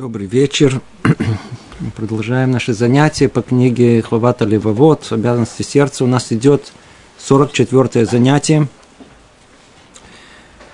[0.00, 0.80] Добрый вечер.
[1.04, 6.04] Мы продолжаем наши занятия по книге Хвавата Левовод «Обязанности сердца».
[6.04, 6.72] У нас идет
[7.18, 8.66] 44 занятие.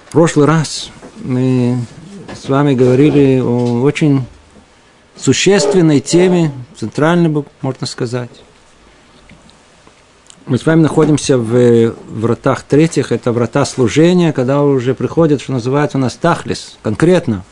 [0.06, 0.92] В прошлый раз
[1.24, 1.76] мы
[2.40, 4.24] с вами говорили о очень
[5.16, 8.30] существенной теме, центральной, можно сказать.
[10.46, 15.98] Мы с вами находимся в вратах третьих, это врата служения, когда уже приходит, что называется
[15.98, 17.42] у нас тахлис, конкретно.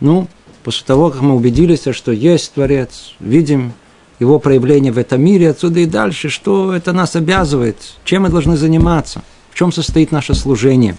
[0.00, 0.28] Ну,
[0.62, 3.72] после того, как мы убедились, что есть Творец, видим
[4.18, 8.56] его проявление в этом мире, отсюда и дальше, что это нас обязывает, чем мы должны
[8.56, 10.96] заниматься, в чем состоит наше служение.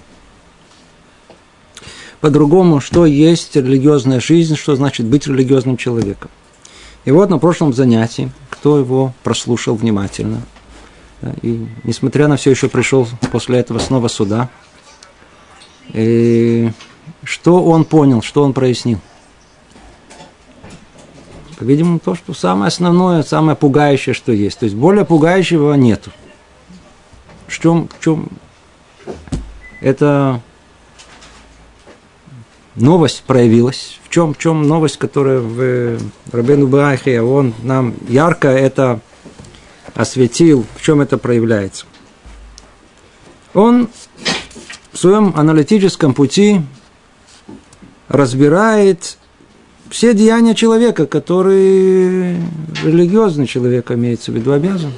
[2.20, 6.30] По-другому, что есть религиозная жизнь, что значит быть религиозным человеком.
[7.06, 10.42] И вот на прошлом занятии, кто его прослушал внимательно,
[11.42, 14.50] и несмотря на все еще пришел после этого снова сюда,
[15.94, 16.72] и
[17.24, 19.00] что он понял, что он прояснил–
[21.64, 24.60] Видимо, то, что самое основное, самое пугающее, что есть.
[24.60, 26.12] То есть более пугающего нету.
[27.48, 28.30] В чем, в чем
[29.82, 30.42] эта
[32.76, 34.00] новость проявилась?
[34.04, 36.00] В чем, в чем новость, которая в
[36.32, 39.00] Рабену Бахе, он нам ярко это
[39.94, 41.86] осветил, в чем это проявляется?
[43.54, 43.90] Он
[44.92, 46.62] в своем аналитическом пути
[48.08, 49.18] разбирает
[49.92, 52.38] все деяния человека, который
[52.84, 54.94] религиозный человек, имеется в виду, обязан.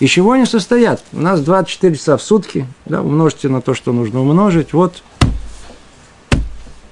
[0.00, 1.02] Из чего они состоят?
[1.12, 4.72] У нас 24 часа в сутки, да, умножьте на то, что нужно умножить.
[4.72, 5.04] Вот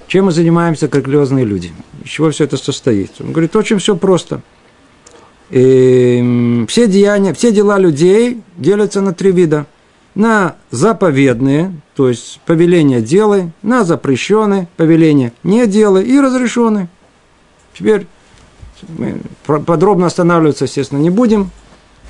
[0.07, 1.71] чем мы занимаемся, как религиозные люди.
[2.03, 3.11] Из чего все это состоит?
[3.19, 4.41] Он говорит, очень все просто.
[5.49, 9.67] И все деяния, все дела людей делятся на три вида–
[10.15, 16.89] на заповедные, то есть повеление делай, на запрещенные, повеление не делай и разрешенные.
[17.73, 18.07] Теперь
[18.97, 21.51] мы подробно останавливаться, естественно, не будем.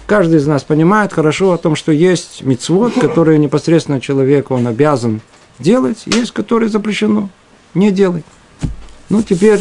[0.08, 5.22] Каждый из нас понимает хорошо о том, что есть мицвод, который непосредственно человеку он обязан
[5.60, 7.30] делать, есть, который запрещено
[7.74, 8.26] не делать.
[9.10, 9.60] Ну, теперь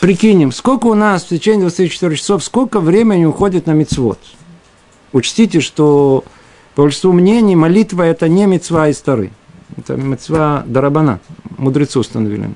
[0.00, 4.18] прикинем, сколько у нас в течение 24 часов, сколько времени уходит на мицвод.
[5.12, 6.24] Учтите, что
[6.74, 9.30] по большинству мнений, молитва– это не мецва из Тары.
[9.76, 11.20] Это мецва Дарабана.
[11.58, 12.50] Мудрецы установили.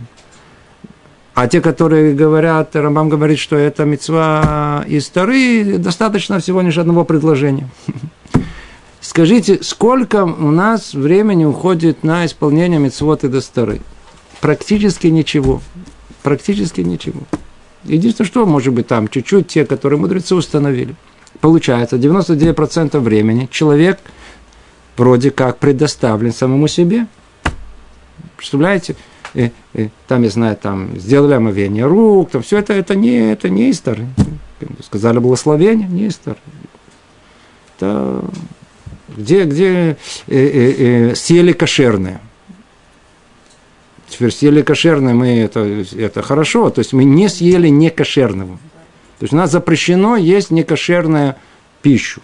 [1.35, 7.05] А те, которые говорят, Рамбам говорит, что это мецва из Тары, достаточно всего лишь одного
[7.05, 7.69] предложения.
[9.03, 13.83] Скажите, сколько у нас времени уходит на исполнение мецвод и достары?
[14.41, 15.61] Практически ничего.
[16.23, 17.21] Практически ничего.
[17.85, 20.97] Единственное, что может быть там, чуть-чуть те, которые мудрецы установили–
[21.41, 23.99] Получается, 99% времени человек
[24.97, 27.07] вроде как предоставлен самому себе.
[28.37, 28.97] Представляете?
[29.35, 33.49] И, и, там, я знаю, там сделали омовение рук, там все это, это не, это
[33.49, 33.99] не истор.
[34.83, 36.37] Сказали благословение, не истор.
[37.77, 38.25] Это
[39.09, 39.97] где, где э,
[40.29, 42.21] э, э, съели кошерное.
[44.09, 48.59] Теперь съели кошерное, мы это, это хорошо, то есть мы не съели не кошерного.
[49.19, 51.37] То есть у нас запрещено есть некошерную
[51.83, 52.21] пищу.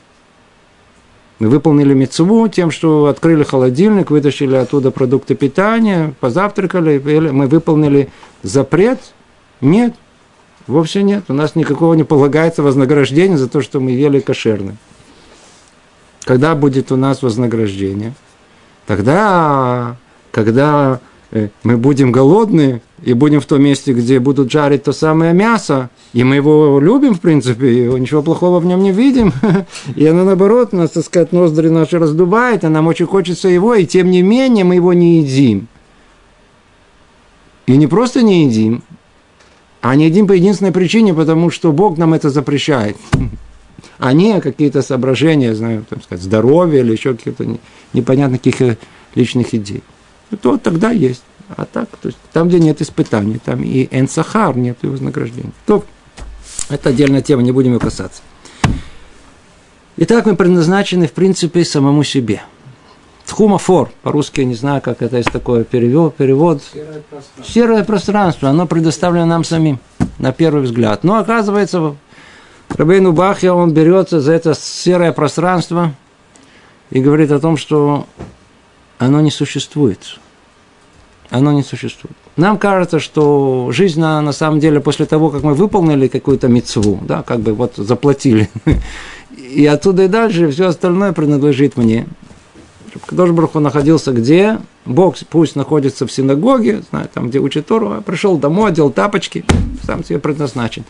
[1.39, 6.99] Мы выполнили мецву тем, что открыли холодильник, вытащили оттуда продукты питания, позавтракали,
[7.33, 8.11] мы выполнили
[8.43, 9.01] запрет.
[9.61, 9.95] Нет,
[10.67, 11.25] вовсе нет.
[11.29, 14.77] У нас никакого не полагается вознаграждения за то, что мы ели кошерно.
[16.25, 18.15] Когда будет у нас вознаграждение?
[18.87, 19.97] Тогда,
[20.31, 21.01] когда
[21.33, 25.91] э, мы будем голодны, и будем в том месте, где будут жарить то самое мясо,
[26.13, 29.33] и мы его любим, в принципе, и ничего плохого в нем не видим,
[29.97, 33.87] и оно, наоборот, нас, так сказать, ноздри наши раздувает, а нам очень хочется его, и
[33.87, 35.69] тем не менее мы его не едим.
[37.67, 38.83] И не просто не едим,
[39.81, 42.97] а не едим по единственной причине, потому что Бог нам это запрещает.
[43.99, 47.47] А не какие-то соображения, знаю, там сказать, здоровья или еще какие-то
[47.93, 48.77] непонятных каких
[49.15, 49.83] личных идей.
[50.41, 51.23] То тогда есть.
[51.57, 55.53] А так, то есть там, где нет испытаний, там и энсахар, нет и вознаграждения.
[55.67, 55.85] То,
[56.69, 58.23] это отдельная тема, не будем ее касаться.
[59.99, 62.43] Итак, мы предназначены, в принципе, самому себе.
[63.27, 66.17] Тхумафор, по-русски я не знаю, как это есть такое перевод.
[66.17, 66.63] перевод.
[66.73, 67.45] Серое пространство.
[67.45, 69.79] Серое пространство, оно предоставлено нам самим,
[70.19, 71.05] на первый взгляд.
[71.05, 71.97] Но оказывается,
[72.71, 75.95] Рабейну Бахья, он берется за это серое пространство
[76.91, 78.07] и говорит о том, что
[78.99, 80.19] оно не существует
[81.33, 82.15] оно не существует.
[82.37, 87.01] Нам кажется, что жизнь на, на самом деле после того, как мы выполнили какую-то мецву,
[87.03, 88.51] да, как бы вот заплатили,
[89.37, 92.07] и оттуда и дальше все остальное принадлежит мне.
[93.07, 94.59] Кадош Баруху находился где?
[94.85, 99.45] Бог пусть находится в синагоге, знаю, там, где учит Тору, а пришел домой, одел тапочки,
[99.87, 100.85] сам себе предназначен.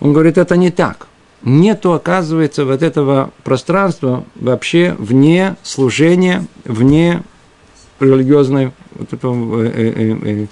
[0.00, 1.06] Он говорит, это не так.
[1.42, 7.22] Нету, оказывается, вот этого пространства вообще вне служения, вне
[8.00, 10.46] религиозной вот этого, э, э, э, э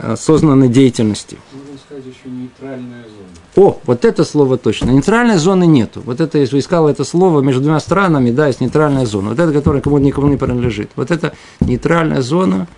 [0.00, 1.36] осознанной деятельности.
[1.52, 3.68] Можно сказать, еще нейтральная зона.
[3.68, 4.90] О, вот это слово точно.
[4.90, 6.02] Нейтральной зоны нету.
[6.06, 9.30] Вот это, если искал это слово между двумя странами, да, есть нейтральная зона.
[9.30, 10.90] Вот это, которая кому-то никому не принадлежит.
[10.96, 12.68] Вот это нейтральная зона,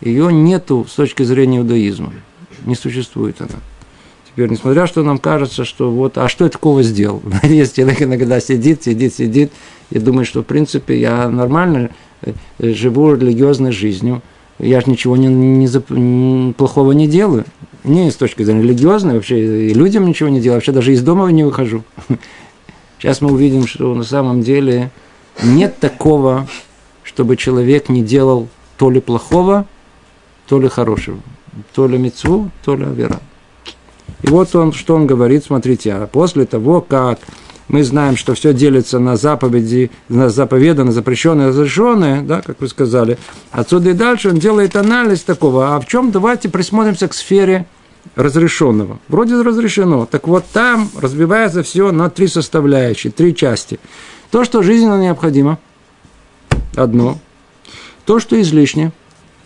[0.00, 2.12] ее нету с точки зрения иудаизма.
[2.64, 3.58] Не существует она.
[4.32, 7.22] Теперь, несмотря что нам кажется, что вот, а что я такого сделал?
[7.42, 9.52] Есть человек иногда сидит, сидит, сидит,
[9.90, 11.90] и думает, что, в принципе, я нормально
[12.22, 14.22] э, живу религиозной жизнью,
[14.58, 17.44] я же ничего не, не, плохого не делаю.
[17.82, 21.26] Не с точки зрения религиозной, вообще и людям ничего не делаю, вообще даже из дома
[21.28, 21.82] не выхожу.
[22.98, 24.90] Сейчас мы увидим, что на самом деле
[25.42, 26.46] нет такого,
[27.02, 29.66] чтобы человек не делал то ли плохого,
[30.46, 31.18] то ли хорошего.
[31.74, 33.20] То ли мецву, то ли авера.
[34.22, 37.18] И вот он, что он говорит, смотрите, а после того, как
[37.68, 43.16] мы знаем, что все делится на заповеди, на заповеданное, запрещенное, разрешенное, да, как вы сказали.
[43.52, 47.66] Отсюда и дальше он делает анализ такого, а в чем давайте присмотримся к сфере
[48.16, 48.98] разрешенного.
[49.08, 50.06] Вроде разрешено.
[50.06, 53.78] Так вот там разбивается все на три составляющие, три части.
[54.30, 55.58] То, что жизненно необходимо,
[56.76, 57.18] одно.
[58.04, 58.90] То, что излишне,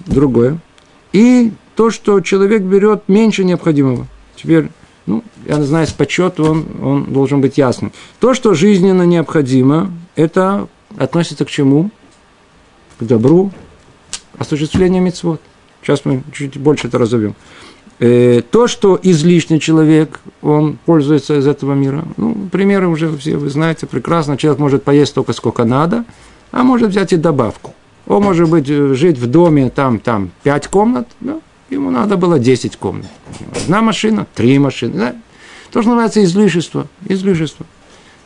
[0.07, 0.59] другое.
[1.13, 4.07] И то, что человек берет меньше необходимого.
[4.37, 4.69] Теперь
[5.07, 7.93] ну, я знаю, с почету он, он должен быть ясным.
[8.21, 11.91] То, что жизненно необходимо, это относится к чему?
[12.99, 13.51] К добру,
[14.39, 15.41] осуществлению мецвод.
[15.83, 17.35] Сейчас мы чуть больше это разовьем.
[18.01, 22.05] Э, то, что излишний человек, он пользуется из этого мира.
[22.17, 24.39] Ну, примеры уже все вы знаете прекрасно.
[24.39, 26.05] Человек может поесть только сколько надо,
[26.51, 27.75] а может взять и добавку.
[28.07, 31.39] Он может быть э, жить в доме, там, там, пять комнат, да,
[31.75, 33.11] Ему надо было 10 комнат.
[33.65, 34.95] Одна машина, три машины.
[34.95, 35.15] Да?
[35.73, 36.87] То, что называется излишество.
[37.09, 37.67] Излишество.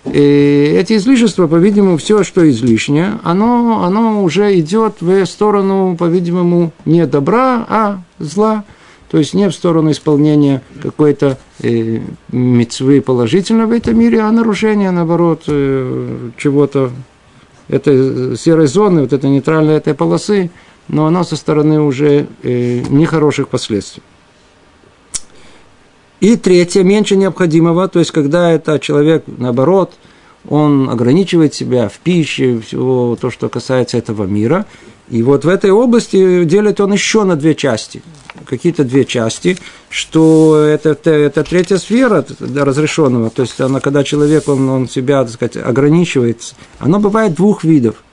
[0.05, 7.07] И эти излишества, по-видимому, все, что излишнее, оно, оно уже идет в сторону, по-видимому, не
[7.07, 8.65] добра, а зла.
[9.11, 12.01] То есть не в сторону исполнения какой-то э,
[12.31, 16.91] мецвы положительно в этом мире, а нарушение, наоборот, э, чего-то
[17.69, 20.51] этой серой зоны, вот этой нейтральной этой полосы,
[20.89, 24.03] но оно со стороны уже э, нехороших последствий.
[26.21, 29.95] И третье, меньше необходимого, то есть когда это человек, наоборот,
[30.49, 34.67] он ограничивает себя в пище, всего то, что касается этого мира.
[35.11, 38.03] И вот в этой области делит он еще на две части.
[38.45, 39.57] Какие-то две части,
[39.89, 43.31] что это, это, это третья сфера разрешенного.
[43.31, 47.97] То есть она, когда человек, он, он себя, так сказать, ограничивает, оно бывает двух видов–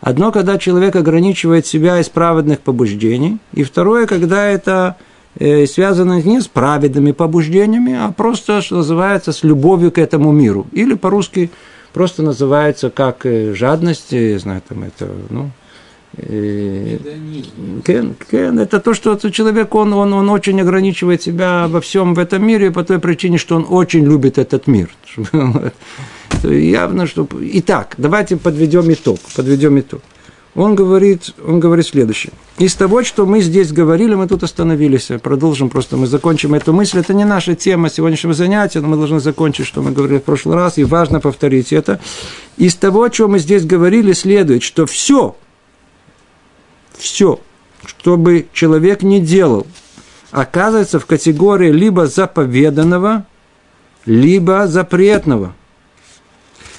[0.00, 4.96] Одно, когда человек ограничивает себя из праведных побуждений, и второе, когда это
[5.38, 10.66] э, связано не с праведными побуждениями, а просто, что называется, с любовью к этому миру.
[10.72, 11.50] Или по-русски
[11.92, 15.50] просто называется как э, жадность, я знаю, там это, ну,
[16.16, 22.18] Кен, кен, это то, что человек, он, он, он очень ограничивает себя во всем в
[22.18, 24.88] этом мире по той причине, что он очень любит этот мир.
[26.44, 27.28] Явно, что...
[27.40, 29.18] Итак, давайте подведем итог.
[29.34, 30.00] Подведем итог.
[30.54, 32.32] Он говорит, он говорит следующее.
[32.58, 35.08] Из того, что мы здесь говорили, мы тут остановились.
[35.22, 36.98] Продолжим просто, мы закончим эту мысль.
[36.98, 40.56] Это не наша тема сегодняшнего занятия, но мы должны закончить, что мы говорили в прошлый
[40.56, 42.00] раз, и важно повторить это.
[42.56, 45.36] Из того, о чем мы здесь говорили, следует, что все,
[46.96, 47.38] все,
[47.84, 49.64] что бы человек не делал,
[50.32, 53.26] оказывается в категории либо заповеданного,
[54.06, 55.54] либо запретного,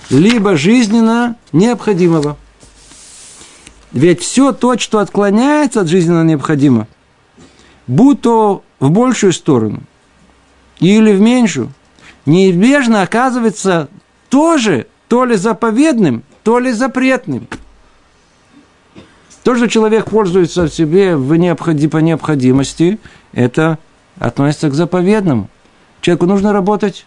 [0.10, 2.38] либо жизненно необходимого.
[3.92, 6.88] Ведь все то, что отклоняется от жизненно необходимого,
[7.88, 9.82] будь то в большую сторону
[10.80, 11.72] или в меньшую,
[12.26, 13.90] неизбежно оказывается
[14.30, 17.48] тоже то ли заповедным, то ли запретным–
[19.44, 23.00] то, что человек пользуется в себе в необходи, по необходимости,
[23.34, 23.80] это
[24.20, 25.50] относится к заповедному.
[26.02, 27.06] Человеку нужно работать.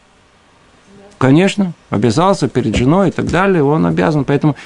[1.22, 4.24] Конечно, обязался перед женой и так далее, он обязан.
[4.24, 4.56] Поэтому,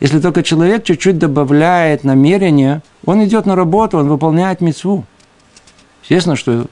[0.00, 5.04] если только человек чуть-чуть добавляет намерение, он идет на работу, он выполняет мецву.
[6.02, 6.66] Естественно, что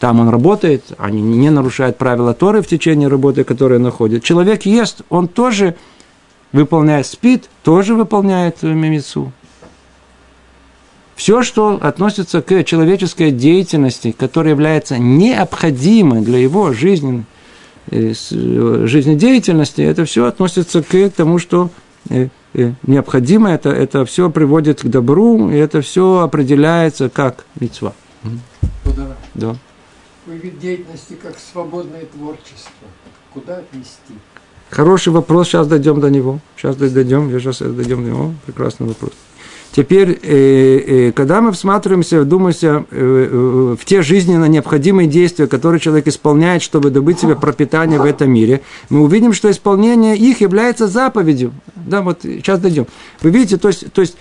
[0.00, 4.24] там он работает, они не нарушают правила Торы в течение работы, которые находят.
[4.24, 5.76] Человек ест, он тоже
[6.50, 9.30] выполняет, спит, тоже выполняет мецву.
[11.14, 17.24] Все, что относится к человеческой деятельности, которая является необходимой для его э, э,
[17.90, 21.70] жизнедеятельности, это все относится к тому, что
[22.08, 27.92] э, э, необходимо, это, это все приводит к добру, и это все определяется как мецва.
[29.34, 29.56] Да.
[30.26, 32.88] Вы вид деятельности как свободное творчество.
[33.34, 34.14] Куда отнести?
[34.70, 36.38] Хороший вопрос, сейчас дойдем до него.
[36.56, 38.34] Сейчас дойдем, сейчас дойдем до него.
[38.46, 39.12] Прекрасный вопрос.
[39.74, 46.06] Теперь, э, э, когда мы всматриваемся, думаемся э, в те жизненно необходимые действия, которые человек
[46.08, 48.60] исполняет, чтобы добыть себе пропитание в этом мире,
[48.90, 51.52] мы увидим, что исполнение их является заповедью.
[51.74, 52.86] Да, вот сейчас дойдем.
[53.22, 54.16] Вы видите, то есть, то есть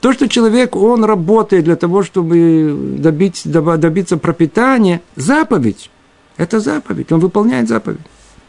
[0.00, 5.90] то, что человек, он работает для того, чтобы добить, добиться пропитания, заповедь.
[6.36, 8.00] Это заповедь, он выполняет заповедь.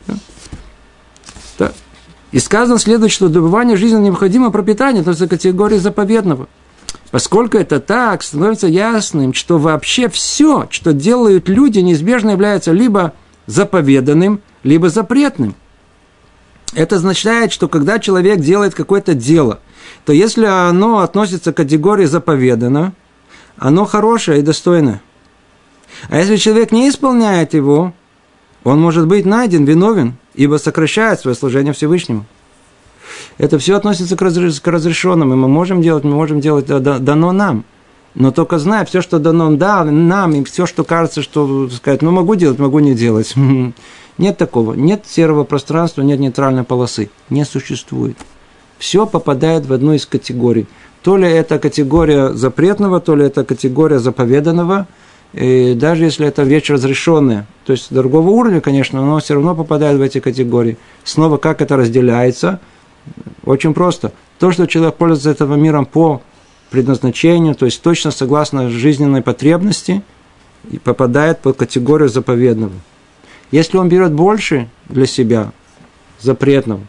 [0.08, 1.72] Да?
[2.32, 6.48] И сказано следует, что добывание жизни необходимо пропитание, то есть категория заповедного.
[7.12, 13.14] Поскольку это так, становится ясным, что вообще все, что делают люди, неизбежно является либо
[13.46, 15.56] заповеданным, либо запретным.
[16.74, 19.62] Это означает, что когда человек делает какое-то дело,
[20.06, 22.94] то если оно относится к категории заповедано,
[23.58, 25.02] оно хорошее и достойное.
[26.10, 27.94] А если человек не исполняет его,
[28.68, 32.26] он может быть найден виновен, ибо сокращает свое служение Всевышнему.
[33.38, 37.64] Это все относится к, разрешенным, и мы можем делать, мы можем делать, дано нам.
[38.14, 42.36] Но только зная все, что дано нам, и все, что кажется, что сказать, ну могу
[42.36, 43.36] делать, могу не делать.
[44.18, 44.74] Нет такого.
[44.74, 47.10] Нет серого пространства, нет нейтральной полосы.
[47.30, 48.18] Не существует.
[48.80, 50.66] Все попадает в одну из категорий.
[51.04, 54.88] То ли это категория запретного, то ли это категория заповеданного–
[55.34, 59.98] и даже если это вещь разрешенная, то есть другого уровня, конечно, но все равно попадает
[59.98, 60.78] в эти категории.
[61.04, 62.60] Снова как это разделяется?
[63.46, 64.14] Очень просто.
[64.40, 66.22] То, что человек пользуется этим миром по
[66.70, 70.02] предназначению, то есть точно согласно жизненной потребности,
[70.70, 72.74] и попадает под категорию заповедного.
[73.52, 75.52] Если он берет больше для себя,
[76.20, 76.82] запретного,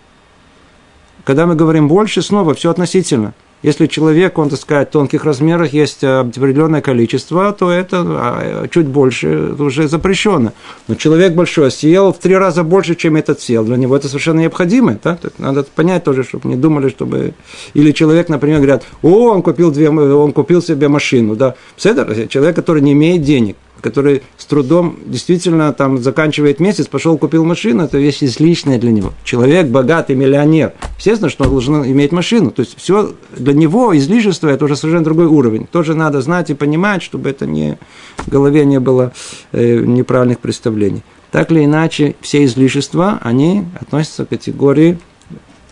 [1.24, 5.72] когда мы говорим больше, снова все относительно– если человек, он, так сказать, в тонких размерах
[5.72, 10.52] есть определенное количество, то это а, чуть больше уже запрещено.
[10.86, 13.64] Но человек большой съел в три раза больше, чем этот съел.
[13.64, 14.98] Для него это совершенно необходимо.
[15.02, 15.18] Да?
[15.38, 17.34] Надо понять тоже, чтобы не думали, чтобы...
[17.74, 21.34] Или человек, например, говорят, о, он купил, две, он купил себе машину.
[21.34, 21.54] Да?
[21.76, 27.84] Человек, который не имеет денег который с трудом действительно там заканчивает месяц, пошел купил машину,
[27.84, 29.12] это вещь излишняя для него.
[29.24, 32.50] Человек богатый, миллионер, естественно, что он должен иметь машину.
[32.50, 35.66] То есть все для него излишество это уже совершенно другой уровень.
[35.66, 37.78] Тоже надо знать и понимать, чтобы это не
[38.18, 39.12] в голове не было
[39.52, 41.02] э, неправильных представлений.
[41.30, 44.98] Так или иначе, все излишества, они относятся к категории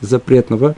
[0.00, 0.76] запретного.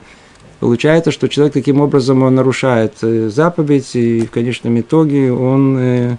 [0.59, 6.17] Получается, что человек таким образом он нарушает э, заповедь, и в конечном итоге он э,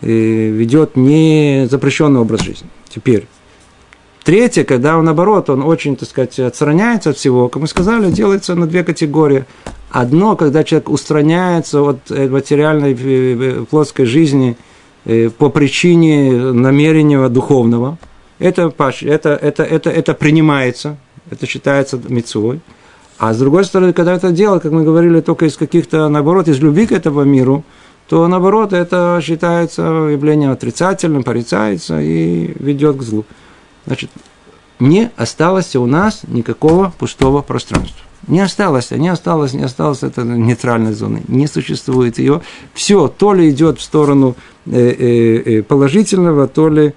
[0.00, 2.68] ведет не запрещенный образ жизни.
[2.88, 3.26] Теперь,
[4.24, 8.54] третье, когда он наоборот, он очень, так сказать, отстраняется от всего, как мы сказали, делается
[8.54, 9.44] на две категории.
[9.90, 14.56] Одно, когда человек устраняется от материальной э, плоской жизни
[15.04, 17.98] э, по причине намерения духовного,
[18.38, 18.72] это,
[19.02, 20.98] это, это, это, это принимается,
[21.30, 22.60] это считается мецвой.
[23.18, 26.58] А с другой стороны, когда это делают, как мы говорили, только из каких-то, наоборот, из
[26.58, 27.64] любви к этому миру–
[28.08, 33.24] то наоборот это считается явлением отрицательным, порицается и ведет к злу.
[33.86, 34.10] Значит,
[34.78, 38.06] не осталось у нас никакого пустого пространства.
[38.26, 41.22] Не осталось, не осталось, не осталось это нейтральной зоны.
[41.28, 42.42] Не существует ее.
[42.74, 44.36] Все то ли идет в сторону
[44.66, 46.94] э, э, э, положительного, то ли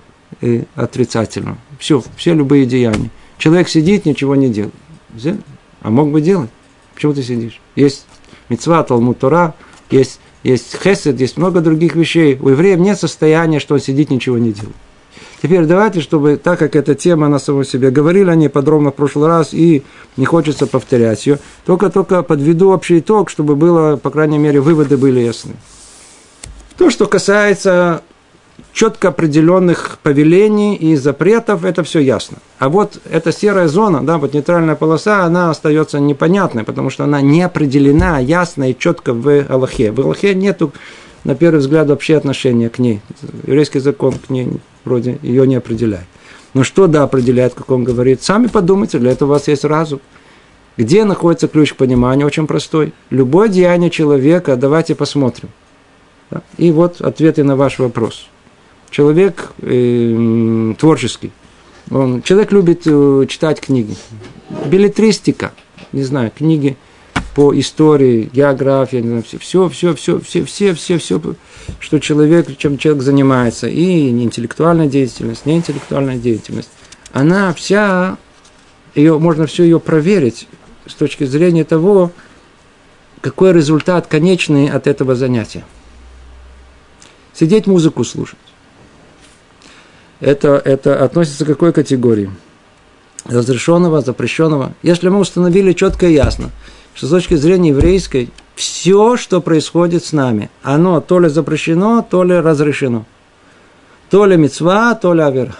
[0.76, 1.58] отрицательного.
[1.80, 3.10] Все, все любые деяния.
[3.40, 4.74] Человек сидит, ничего не делает.
[5.82, 6.52] А мог бы делать.
[6.94, 7.60] Почему ты сидишь?
[7.76, 8.06] Есть
[8.48, 9.56] мецва, Талмуд Тора,
[9.90, 12.38] есть есть хесед, есть много других вещей.
[12.42, 14.76] У евреев нет состояния, что он сидит, ничего не делает.
[15.42, 19.30] Теперь давайте, чтобы, так как эта тема на самом себе, говорили они подробно в прошлый
[19.30, 19.84] раз, и
[20.18, 25.22] не хочется повторять ее, только-только подведу общий итог, чтобы было, по крайней мере, выводы были
[25.22, 25.54] ясны.
[26.78, 28.04] То, что касается
[28.80, 32.38] четко определенных повелений и запретов, это все ясно.
[32.60, 37.20] А вот эта серая зона, да, вот нейтральная полоса, она остается непонятной, потому что она
[37.20, 39.92] не определена ясно и четко в Аллахе.
[39.92, 40.72] В Аллахе нету,
[41.26, 43.02] на первый взгляд, вообще отношения к ней.
[43.46, 44.48] Еврейский закон к ней
[44.86, 46.08] вроде ее не определяет.
[46.54, 50.00] Но что да определяет, как он говорит, сами подумайте, для этого у вас есть разум.
[50.78, 52.26] Где находится ключ к пониманию?
[52.26, 52.94] Очень простой.
[53.10, 55.50] Любое деяние человека, давайте посмотрим.
[56.58, 58.30] И вот ответы на ваш вопрос–
[58.90, 61.32] человек э, творческий.
[61.92, 63.96] Он, человек любит э, читать книги.
[64.66, 65.54] Билетристика,
[65.92, 66.78] не знаю, книги
[67.36, 71.22] по истории, географии, не знаю, все, все, все, все, все, все, все,
[71.80, 76.70] что человек, чем человек занимается, и интеллектуальная деятельность, неинтеллектуальная деятельность,
[77.12, 78.18] она вся,
[78.96, 80.48] ее, можно все ее проверить
[80.86, 82.12] с точки зрения того,
[83.22, 85.64] какой результат конечный от этого занятия.
[87.34, 88.38] Сидеть музыку слушать.
[90.20, 92.30] Это, это относится к какой категории?
[93.26, 94.74] Разрешенного, запрещенного.
[94.82, 96.52] Если мы установили четко и ясно,
[96.94, 102.24] что с точки зрения еврейской, все, что происходит с нами, оно то ли запрещено, то
[102.24, 103.06] ли разрешено.
[104.10, 105.56] То ли мецва, то ли авера.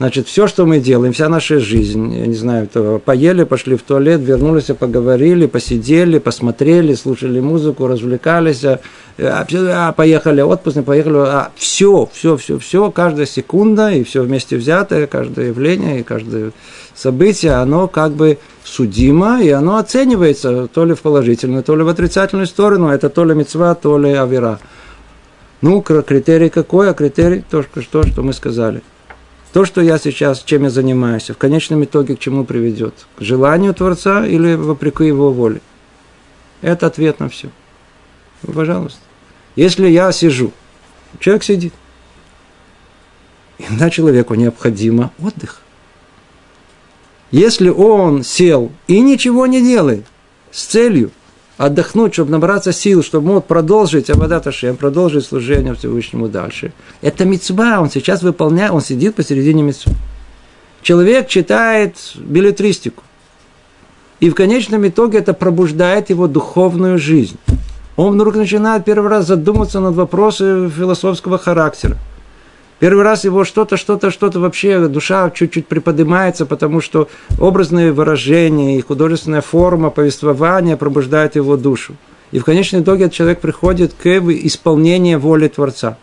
[0.00, 3.82] Значит, все, что мы делаем, вся наша жизнь, я не знаю, то поели, пошли в
[3.82, 8.80] туалет, вернулись, поговорили, посидели, посмотрели, слушали музыку, развлекались, а,
[9.18, 15.06] а, поехали отпуск, поехали, а, все, все, все, все, каждая секунда и все вместе взятое,
[15.06, 16.52] каждое явление и каждое
[16.94, 21.88] событие, оно как бы судимо, и оно оценивается то ли в положительную, то ли в
[21.88, 24.60] отрицательную сторону, это то ли мецва, то ли авера.
[25.60, 26.88] Ну, критерий какой?
[26.88, 28.80] А критерий то, что, что мы сказали–
[29.52, 32.94] то, что я сейчас, чем я занимаюсь, в конечном итоге к чему приведет?
[33.16, 35.60] К желанию Творца или вопреки его воле?
[36.62, 37.50] Это ответ на все.
[38.42, 39.00] Пожалуйста.
[39.56, 40.52] Если я сижу,
[41.18, 41.74] человек сидит,
[43.58, 45.60] иногда человеку необходимо отдых.
[47.32, 50.06] Если он сел и ничего не делает
[50.52, 51.10] с целью
[51.60, 56.72] отдохнуть, чтобы набраться сил, чтобы мог продолжить Абадат Ашем, продолжить служение Всевышнему дальше.
[57.02, 59.92] Это мецва, он сейчас выполняет, он сидит посередине мецвы.
[60.80, 63.02] Человек читает билетристику.
[64.20, 67.36] И в конечном итоге это пробуждает его духовную жизнь.
[67.96, 71.98] Он вдруг начинает первый раз задуматься над вопросами философского характера.
[72.80, 78.80] Первый раз его что-то, что-то, что-то вообще, душа чуть-чуть приподнимается, потому что образные выражения и
[78.80, 81.94] художественная форма повествования пробуждают его душу.
[82.32, 85.98] И в конечном итоге человек приходит к исполнению воли Творца.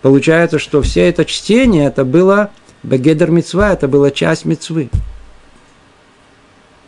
[0.00, 2.50] Получается, что все это чтение, это было
[2.82, 4.88] Бегедер Мицва, это была часть Мицвы.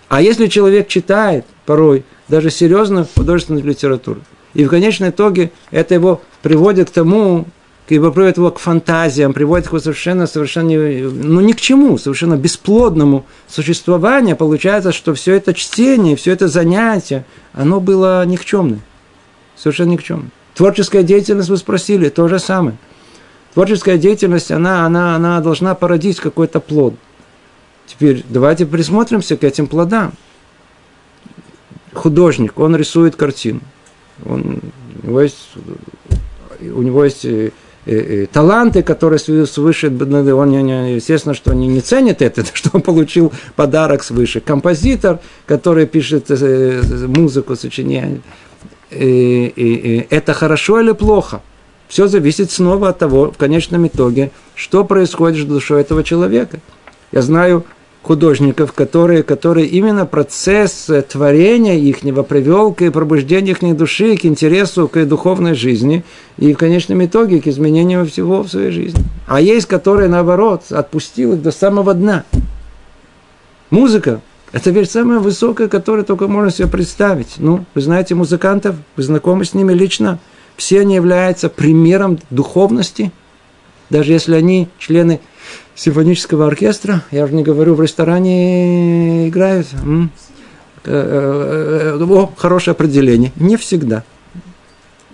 [0.08, 4.20] А если человек читает порой даже серьезную художественную литературу,
[4.54, 7.46] и в конечном итоге это его приводит к тому,
[7.86, 14.36] приводит его к фантазиям, приводит его совершенно, совершенно, ну ни к чему, совершенно бесплодному существованию,
[14.36, 18.82] получается, что все это чтение, все это занятие, оно было никчемным,
[19.56, 20.30] совершенно никчемным.
[20.54, 22.76] Творческая деятельность, вы спросили, то же самое.
[23.54, 26.94] Творческая деятельность, она, она, она должна породить какой-то плод.
[27.86, 30.12] Теперь давайте присмотримся к этим плодам.
[31.92, 33.60] Художник, он рисует картину.
[34.24, 34.60] Он,
[35.02, 35.48] у него есть,
[36.60, 37.50] у него есть Э,
[38.32, 44.02] таланты, которые свыше, ну, он, естественно, что они не ценят это, что он получил подарок
[44.02, 44.40] свыше.
[44.40, 48.20] Композитор, который пишет э, музыку, сочиняет,
[48.90, 51.42] это хорошо или плохо?
[51.88, 56.58] Все зависит снова от того, в конечном итоге, что происходит с душой этого человека.
[57.12, 57.64] Я знаю
[58.06, 65.04] художников, которые, которые именно процесс творения ихнего привел к пробуждению их души, к интересу, к
[65.04, 66.04] духовной жизни
[66.38, 69.02] и в конечном итоге к изменению всего в своей жизни.
[69.26, 72.24] А есть, которые, наоборот, отпустил их до самого дна.
[73.70, 74.20] Музыка–
[74.52, 77.34] это вещь самая высокая, которую только можно себе представить.
[77.38, 80.20] Ну, вы знаете музыкантов, вы знакомы с ними лично.
[80.56, 83.10] Все они являются примером духовности,
[83.90, 85.20] даже если они члены
[85.76, 89.68] симфонического оркестра, я уже не говорю, в ресторане играют.
[89.72, 90.06] Э,
[90.84, 93.32] э, э, о, хорошее определение.
[93.36, 94.02] Не всегда.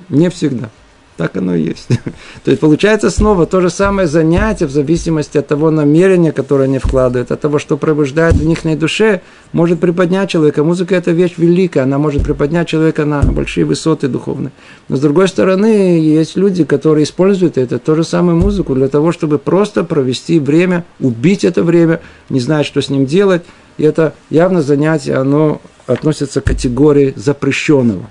[0.08, 0.70] Не всегда.
[1.16, 1.88] Так оно и есть.
[2.44, 6.78] То есть получается снова то же самое занятие в зависимости от того намерения, которое они
[6.78, 9.20] вкладывают, от того, что пробуждает в них на душе,
[9.52, 10.64] может приподнять человека.
[10.64, 14.52] Музыка– это вещь великая, она может приподнять человека на большие высоты духовные.
[14.88, 19.12] Но с другой стороны, есть люди, которые используют это, то же самое музыку, для того,
[19.12, 23.42] чтобы просто провести время, убить это время, не знать, что с ним делать.
[23.76, 28.06] И это явно занятие, оно относится к категории запрещенного.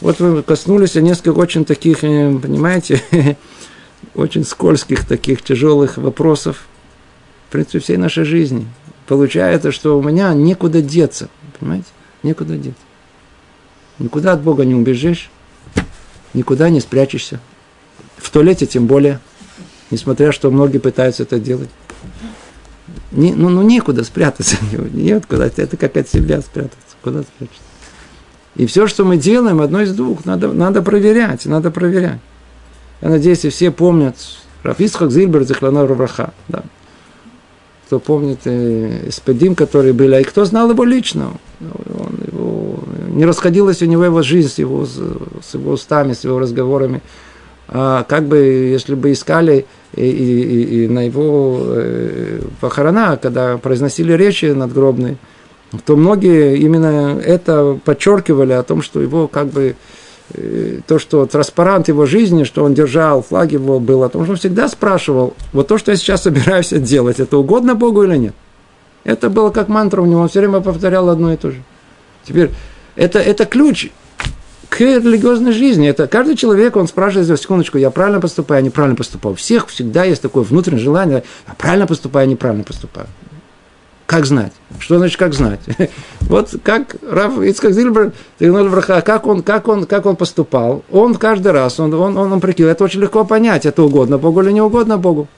[0.00, 3.02] Вот вы коснулись нескольких очень таких, э, понимаете,
[4.14, 6.66] очень скользких таких тяжелых вопросов,
[7.48, 8.66] в принципе, всей нашей жизни.
[9.06, 11.88] Получается, что у меня некуда деться, понимаете,
[12.22, 12.82] некуда деться.
[13.98, 15.30] Никуда от Бога не убежишь,
[16.32, 17.40] никуда не спрячешься.
[18.16, 19.20] В туалете тем более,
[19.90, 21.68] несмотря что многие пытаются это делать.
[23.12, 27.69] Не, ну, ну, некуда спрятаться, нет куда, это как от себя спрятаться, куда спрятаться.
[28.56, 32.18] И все, что мы делаем, одно из двух, надо, надо проверять, надо проверять.
[33.00, 34.16] Я надеюсь, все помнят
[34.62, 36.32] Рафисхак Зильбер Захлана Равраха.
[36.48, 36.62] Да.
[37.86, 41.32] Кто помнит э, Эспедим, которые были, а и кто знал его лично.
[41.60, 46.38] Он, его, не расходилась у него его жизнь с его, с его устами, с его
[46.38, 47.02] разговорами.
[47.68, 54.12] А как бы, если бы искали и, и, и, на его э, похорона, когда произносили
[54.12, 55.16] речи надгробные,
[55.84, 59.76] то многие именно это подчеркивали о том, что его как бы
[60.34, 64.32] э, то, что транспарант его жизни, что он держал, флаг его был, о том, что
[64.32, 68.34] он всегда спрашивал, вот то, что я сейчас собираюсь делать, это угодно Богу или нет?
[69.04, 71.62] Это было как мантра у него, он все время повторял одно и то же.
[72.24, 72.50] Теперь,
[72.96, 73.90] это, это ключ
[74.68, 75.88] к религиозной жизни.
[75.88, 79.34] Это каждый человек, он спрашивает, секундочку, я правильно поступаю, неправильно поступаю.
[79.34, 83.06] У всех всегда есть такое внутреннее желание, я правильно поступаю, неправильно поступаю.
[84.10, 84.52] Как знать?
[84.80, 85.60] Что значит как знать?
[86.22, 91.78] вот как Раф Ицкак Зильбер, как он, как, он, как он поступал, он каждый раз,
[91.78, 94.98] он, он, он, он прикинул, это очень легко понять, это угодно Богу или не угодно
[94.98, 95.28] Богу.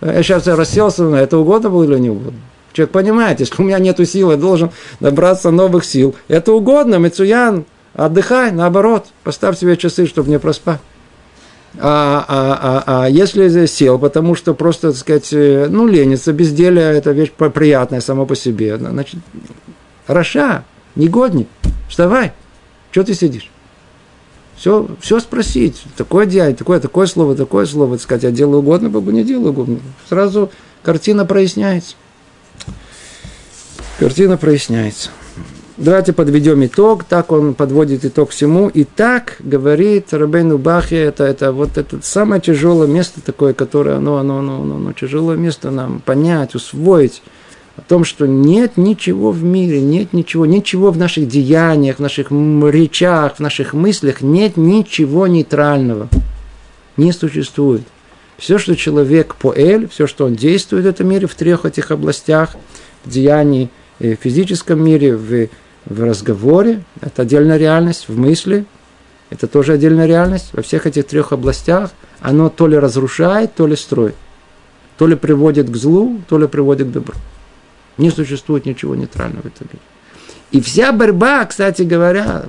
[0.00, 2.40] Я сейчас расселся, это угодно Богу или не угодно.
[2.72, 6.16] Человек понимает, если у меня нет сил, я должен набраться новых сил.
[6.26, 7.64] Это угодно, Мецуян,
[7.94, 10.80] отдыхай, наоборот, поставь себе часы, чтобы не проспать.
[11.76, 16.92] А, а, а, а если сел, потому что просто, так сказать, э, ну, ленится, безделие–
[16.96, 19.20] это вещь приятная само по себе, значит,
[20.06, 20.64] Раша,
[20.96, 21.46] негодник,
[21.88, 22.32] вставай,
[22.90, 23.50] что ты сидишь?
[24.56, 28.90] Все, все спросить, такое делать, такое, такое слово, такое слово, так сказать, я делаю угодно,
[28.90, 29.78] Богу не делаю угодно.
[30.08, 30.50] Сразу
[30.82, 31.94] картина проясняется.
[34.00, 35.10] Картина проясняется.
[35.78, 37.04] Давайте подведем итог.
[37.04, 38.68] Так он подводит итог всему.
[38.68, 44.16] И так говорит Рабейну Бахе, это, это вот это самое тяжелое место такое, которое, оно,
[44.16, 47.22] оно, оно, оно, оно тяжелое место нам понять, усвоить
[47.76, 52.32] о том, что нет ничего в мире, нет ничего, ничего в наших деяниях, в наших
[52.32, 56.08] речах, в наших мыслях, нет ничего нейтрального.
[56.96, 57.82] Не существует.
[58.36, 62.56] Все, что человек поэль, все, что он действует в этом мире, в трех этих областях,
[63.04, 65.48] в деянии, в физическом мире, в
[65.88, 68.66] в разговоре, это отдельная реальность, в мысли,
[69.30, 70.50] это тоже отдельная реальность.
[70.52, 74.14] Во всех этих трех областях оно то ли разрушает, то ли строит.
[74.96, 77.14] То ли приводит к злу, то ли приводит к добру.
[77.98, 79.82] Не существует ничего нейтрального в этом мире.
[80.50, 82.44] И вся борьба, кстати говоря,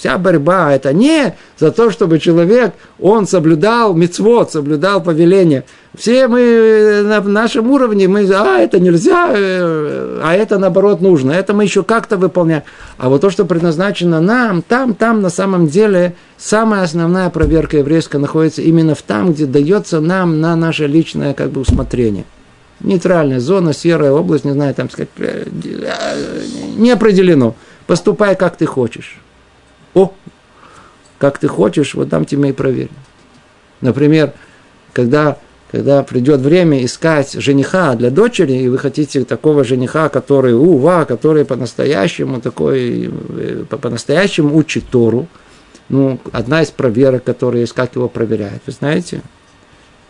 [0.00, 5.64] Вся борьба– это не за то, чтобы человек, он соблюдал мицвод, соблюдал повеление.
[5.94, 11.32] Все мы на нашем уровне, мы, а, это нельзя, э, а это, наоборот, нужно.
[11.32, 12.62] Это мы еще как-то выполняем.
[12.96, 18.16] А вот то, что предназначено нам, там, там, на самом деле, самая основная проверка еврейская
[18.16, 22.24] находится именно в там, где дается нам на наше личное как бы усмотрение
[22.82, 25.44] нейтральная зона, серая область, не знаю, там сказать, э,
[26.78, 27.54] не определено.
[27.86, 29.20] Поступай, как ты хочешь.
[29.94, 30.12] О,
[31.18, 32.90] как ты хочешь, вот там тебе и проверим.
[33.80, 34.32] Например,
[34.92, 35.38] когда,
[35.70, 41.44] когда придет время искать жениха для дочери, и вы хотите такого жениха, который ува, который
[41.44, 45.28] по-настоящему такой, э, по-настоящему учит Тору,
[45.88, 49.22] ну, одна из проверок, которые есть, как его проверяют, вы знаете?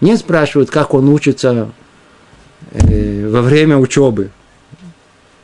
[0.01, 1.71] Не спрашивают, как он учится
[2.73, 4.31] э, во время учебы.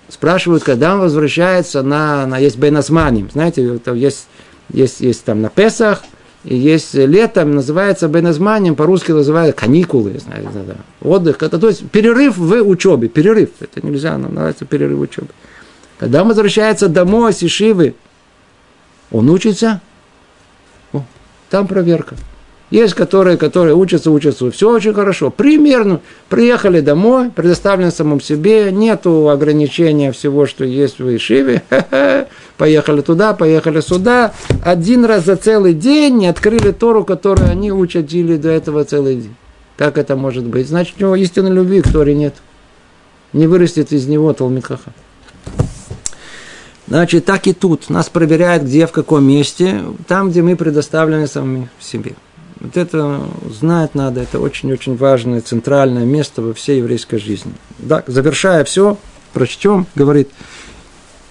[0.08, 3.28] Спрашивают, когда он возвращается на, на есть Беназманим.
[3.30, 4.28] Знаете, есть,
[4.72, 6.02] есть, есть там на Песах,
[6.44, 11.42] и есть летом, называется Беназманим, по-русски называют каникулы, знаете, да, отдых.
[11.42, 13.50] Это, то есть перерыв в учебе, перерыв.
[13.58, 15.28] Это нельзя, нам называется перерыв в учебе.
[15.98, 17.96] Когда он возвращается домой с Ишивы,
[19.10, 19.80] он учится,
[20.92, 21.02] о,
[21.50, 22.16] там проверка.
[22.70, 25.30] Есть которые, которые учатся, учатся, все очень хорошо.
[25.30, 31.62] Примерно приехали домой, предоставлены самому себе, нету ограничения всего, что есть в Ишиве.
[32.56, 34.32] Поехали туда, поехали сюда.
[34.64, 39.36] Один раз за целый день не открыли Тору, которую они учили до этого целый день.
[39.76, 40.66] Как это может быть?
[40.66, 42.34] Значит, у него истинной любви к Торе нет.
[43.32, 44.90] Не вырастет из него Талмикаха.
[46.88, 47.90] Значит, так и тут.
[47.90, 49.82] Нас проверяют, где, в каком месте.
[50.08, 52.14] Там, где мы предоставлены сами себе.
[52.66, 57.52] Вот это знать надо, это очень-очень важное, центральное место во всей еврейской жизни.
[57.88, 58.98] Так, завершая все,
[59.32, 60.30] прочтем, говорит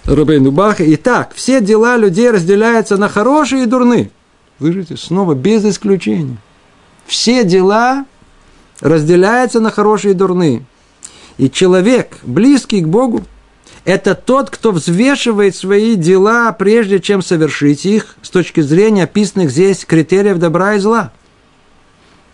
[0.06, 0.82] Рубейн Баха.
[0.94, 4.10] Итак, все дела людей разделяются на хорошие и дурные.
[4.58, 6.38] Слышите, снова без исключения.
[7.04, 8.06] Все дела
[8.80, 10.64] разделяются на хорошие и дурные.
[11.36, 13.24] И человек, близкий к Богу,
[13.84, 19.84] это тот, кто взвешивает свои дела, прежде чем совершить их, с точки зрения описанных здесь
[19.84, 21.12] критериев добра и зла.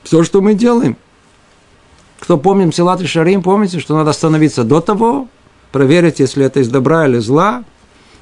[0.04, 0.96] Все, что мы делаем.
[2.20, 5.28] Кто помнит Силат и Шарим, помните, что надо остановиться до того,
[5.72, 7.64] проверить, если это из добра или зла,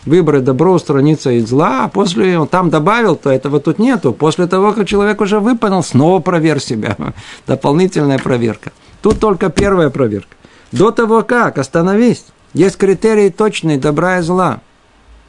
[0.06, 4.12] выбрать добро, устраниться из зла, а после он там добавил, то этого тут нету.
[4.12, 6.96] После того, как человек уже выполнил, снова проверь себя.
[7.46, 8.72] Дополнительная проверка.
[9.02, 10.36] Тут только первая проверка.
[10.72, 12.24] До того как, остановись.
[12.54, 14.60] Есть критерии точные добра и зла.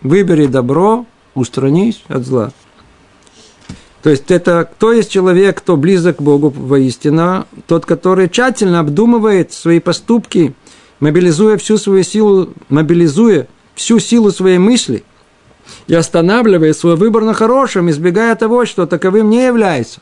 [0.02, 2.52] Выбери добро, устранись от зла.
[4.04, 9.54] То есть это кто есть человек, кто близок к Богу воистину, тот, который тщательно обдумывает
[9.54, 10.56] свои поступки
[11.02, 15.04] мобилизуя всю свою силу, мобилизуя всю силу своей мысли
[15.88, 20.00] и останавливая свой выбор на хорошем, избегая того, что таковым не является.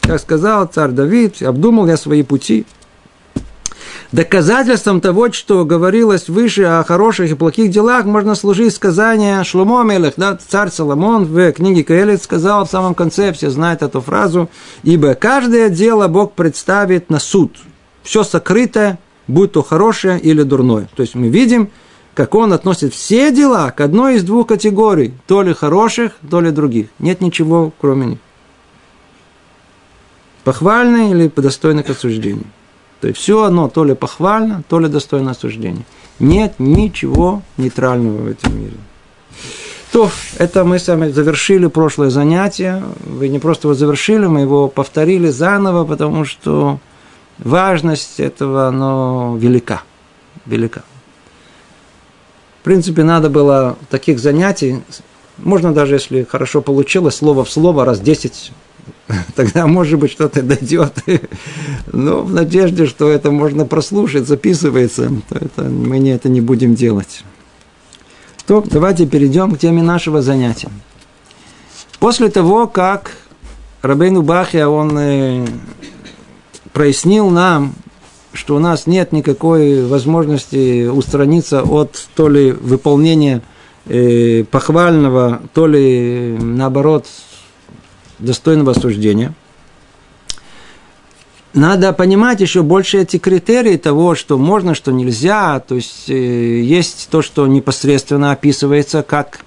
[0.00, 2.66] Как сказал царь Давид, обдумал я свои пути.
[4.12, 10.14] Доказательством того, что говорилось выше о хороших и плохих делах, можно служить сказание Шломо Мелех,
[10.16, 14.48] да, царь Соломон в книге Каэлит сказал в самом конце, все знают эту фразу,
[14.84, 17.56] «Ибо каждое дело Бог представит на суд,
[18.04, 20.88] все сокрытое, будь то хорошее или дурное».
[20.94, 21.70] То есть мы видим,
[22.14, 26.52] как он относит все дела к одной из двух категорий, то ли хороших, то ли
[26.52, 26.86] других.
[27.00, 28.18] Нет ничего, кроме них.
[30.44, 32.46] Похвальное или достойно к осуждению.
[33.00, 35.84] То есть все одно то ли похвально, то ли достойно осуждения.
[36.18, 38.76] Нет ничего нейтрального в этом мире.
[39.92, 42.82] То, это мы с вами завершили прошлое занятие.
[43.04, 46.80] Вы не просто его завершили, мы его повторили заново, потому что
[47.38, 49.82] важность этого, оно велика.
[50.44, 50.82] Велика
[52.66, 54.82] принципе, надо было таких занятий,
[55.38, 58.50] можно даже, если хорошо получилось, слово в слово раз десять,
[59.34, 60.94] тогда, может быть, что-то дойдет.
[61.92, 66.74] Но в надежде, что это можно прослушать, записывается, то это, мы не, это не будем
[66.74, 67.24] делать.
[68.46, 70.70] То давайте перейдем к теме нашего занятия.
[71.98, 73.12] После того, как
[73.82, 75.46] Рабейну Бахия, он э,
[76.72, 77.74] прояснил нам
[78.36, 83.42] что у нас нет никакой возможности устраниться от то ли выполнения
[83.86, 87.06] э, похвального, то ли наоборот
[88.18, 89.34] достойного осуждения.
[91.54, 95.60] Надо понимать еще больше эти критерии того, что можно, что нельзя.
[95.60, 99.40] То есть э, есть то, что непосредственно описывается как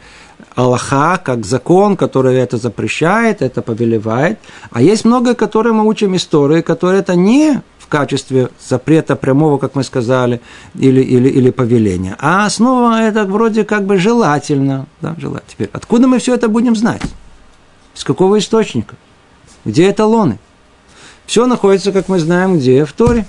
[0.56, 4.40] Аллаха, как закон, который это запрещает, это повелевает.
[4.72, 9.84] А есть многое, которое мы учим истории, которые это не качестве запрета прямого, как мы
[9.84, 10.40] сказали,
[10.76, 12.16] или, или, или повеления.
[12.20, 14.86] А основа это вроде как бы желательно.
[15.02, 15.50] Да, желательно.
[15.50, 17.02] Теперь, откуда мы все это будем знать?
[18.00, 18.96] С какого источника?
[19.66, 20.40] Где эталоны?
[21.26, 22.86] Все находится, как мы знаем, где?
[22.86, 23.26] В Торе.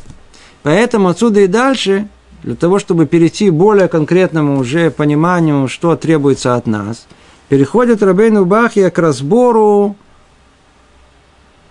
[0.62, 2.06] Поэтому отсюда и дальше,
[2.44, 7.08] для того, чтобы перейти к более конкретному уже пониманию, что требуется от нас,
[7.48, 9.96] переходит Рабейну Бахия к разбору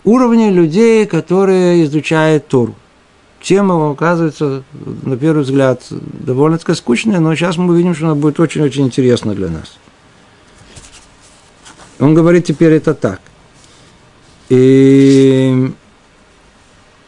[0.03, 2.75] уровня людей, которые изучают Тору.
[3.41, 4.63] Тема, оказывается,
[5.03, 9.47] на первый взгляд, довольно-таки скучная, но сейчас мы увидим, что она будет очень-очень интересна для
[9.47, 9.77] нас.
[11.99, 13.21] Он говорит теперь это так.
[14.49, 15.71] И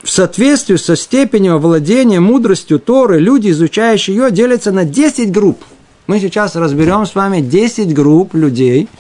[0.04, 5.64] в соответствии со степенью овладения мудростью Торы, люди, изучающие ее, делятся на 10 групп.
[6.08, 8.90] Мы сейчас разберем с вами 10 групп людей–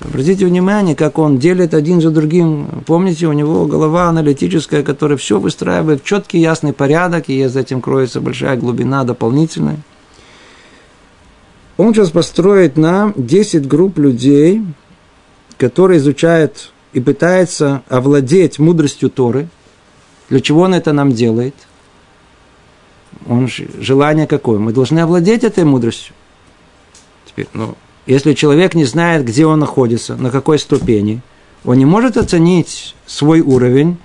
[0.00, 2.82] Обратите внимание, как он делит один за другим.
[2.86, 7.80] Помните, у него голова аналитическая, которая все выстраивает в четкий, ясный порядок, и за этим
[7.80, 9.78] кроется большая глубина дополнительная.
[11.76, 14.62] Он сейчас построит нам 10 групп людей,
[15.58, 19.48] которые изучают и пытаются овладеть мудростью Торы.
[20.28, 21.54] Для чего он это нам делает?
[23.26, 24.58] Он желание какое?
[24.58, 26.14] Мы должны овладеть этой мудростью.
[27.26, 31.22] Теперь, ну, если человек не знает, где он находится, на какой ступени,
[31.64, 33.96] он не может оценить свой уровень,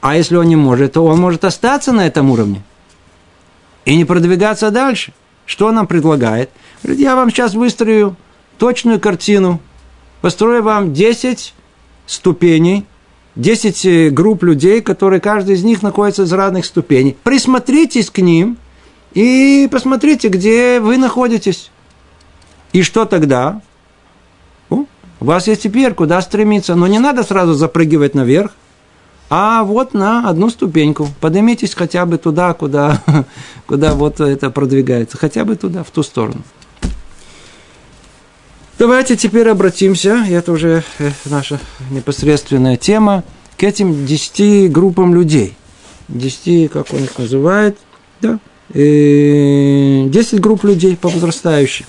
[0.00, 2.62] а если он не может, то он может остаться на этом уровне
[3.84, 5.12] и не продвигаться дальше.
[5.46, 6.50] Что он нам предлагает?
[6.82, 8.16] Говорит, я вам сейчас выстрою
[8.58, 9.60] точную картину,
[10.20, 11.54] построю вам 10
[12.06, 12.84] ступеней,
[13.36, 17.16] 10 э, групп людей, которые каждый из них находится из разных ступеней.
[17.22, 18.56] Присмотритесь к ним
[19.14, 21.70] и посмотрите, где вы находитесь.
[22.72, 23.62] И что тогда?
[25.20, 26.74] у вас есть теперь куда стремиться.
[26.74, 28.52] Но не надо сразу запрыгивать наверх,
[29.30, 31.08] а вот на одну ступеньку.
[31.20, 33.02] Поднимитесь хотя бы туда, куда,
[33.66, 35.16] куда вот это продвигается.
[35.16, 36.42] Хотя бы туда, в ту сторону.
[38.78, 41.58] Давайте теперь обратимся, и это уже э, наша
[41.90, 43.24] непосредственная тема,
[43.56, 45.56] к этим десяти группам людей.
[46.06, 47.76] Десяти, как он их называет,
[48.20, 48.38] да,
[48.72, 51.86] э, десять групп людей по возрастающим.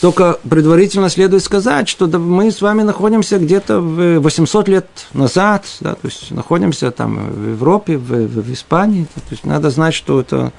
[0.00, 6.06] Только предварительно следует сказать, что мы с вами находимся где-то 800 лет назад, да, то
[6.06, 9.06] есть находимся там в Европе, в, в Испании.
[9.14, 10.52] То есть надо знать, что это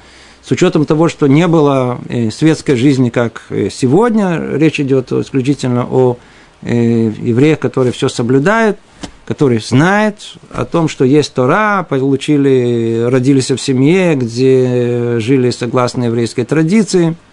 [0.46, 5.88] с учетом того, что не было э, светской жизни, как э, сегодня, речь идет исключительно
[5.90, 6.18] о
[6.62, 8.78] э, евреях, которые все соблюдают,
[9.26, 16.44] которые знают о том, что есть Тора, получили, родились в семье, где жили согласно еврейской
[16.44, 17.16] традиции–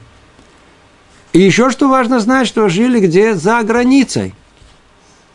[1.32, 4.34] и еще что важно знать, что жили где за границей.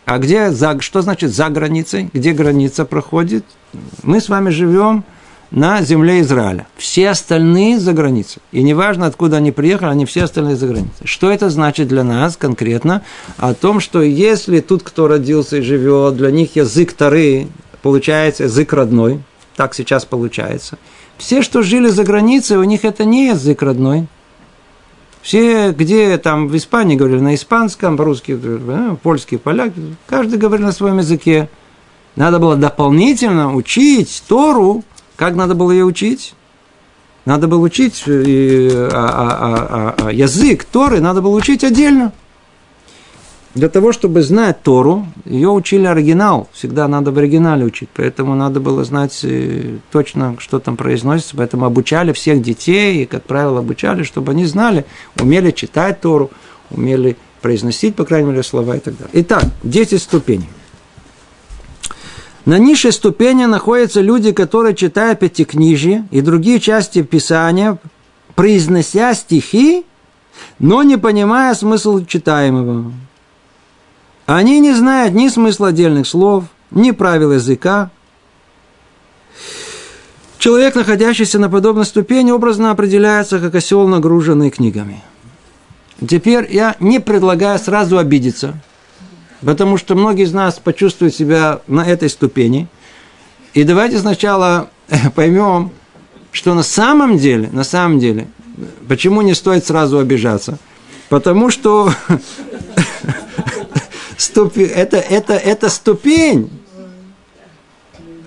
[0.05, 2.09] А где, за, что значит за границей?
[2.13, 3.43] Где граница проходит?
[4.03, 5.03] Мы с вами живем
[5.51, 6.67] на земле Израиля.
[6.77, 8.41] Все остальные за границей.
[8.51, 11.05] И неважно, откуда они приехали, они все остальные за границей.
[11.05, 13.03] Что это значит для нас конкретно?
[13.37, 17.47] О том, что если тут кто родился и живет, для них язык Тары
[17.81, 19.21] получается язык родной.
[19.55, 20.77] Так сейчас получается.
[21.17, 24.07] Все, что жили за границей, у них это не язык родной.
[25.21, 29.73] Все, где там в Испании говорили на испанском, по-русски, э, польский, поляк,
[30.05, 31.49] каждый говорил на своем языке.
[32.15, 34.83] Надо было дополнительно учить Тору.
[35.17, 36.33] Как надо было ее учить?
[37.25, 42.13] Надо было учить и, а, а, а, а, язык Торы, надо было учить отдельно.
[43.53, 46.47] Для того, чтобы знать Тору, ее учили оригинал.
[46.53, 47.89] Всегда надо в оригинале учить.
[47.95, 51.35] Поэтому надо было знать э, точно, что там произносится.
[51.35, 54.85] Поэтому обучали всех детей, и, как правило, обучали, чтобы они знали,
[55.19, 56.29] умели читать Тору,
[56.69, 59.11] умели произносить, по крайней мере, слова и так далее.
[59.13, 60.49] Итак, 10 ступеней.
[62.47, 67.77] На низшей ступени находятся люди, которые читают пятикнижие и другие части Писания,
[68.35, 69.85] произнося стихи,
[70.57, 72.93] но не понимая смысл читаемого.
[74.27, 77.91] Они не знают ни смысла отдельных слов, ни правил языка.
[80.37, 85.03] Человек, находящийся на подобной ступени, образно определяется как осел, нагруженный книгами.
[85.99, 88.53] Теперь я не предлагаю сразу обидеться,
[89.41, 92.67] потому что многие из нас почувствуют себя на этой ступени.
[93.53, 94.69] И давайте сначала
[95.15, 95.71] поймем,
[96.31, 98.27] что на самом деле, на самом деле,
[98.87, 100.57] почему не стоит сразу обижаться?
[101.09, 101.91] Потому что
[104.35, 106.49] это, это, это ступень.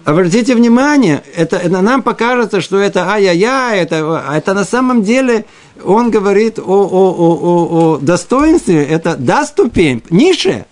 [0.04, 5.44] Обратите внимание, это, это нам покажется, что это ай-яй-яй, это, это на самом деле
[5.84, 10.64] он говорит о, о, о, о, о достоинстве, это да ступень, ниже,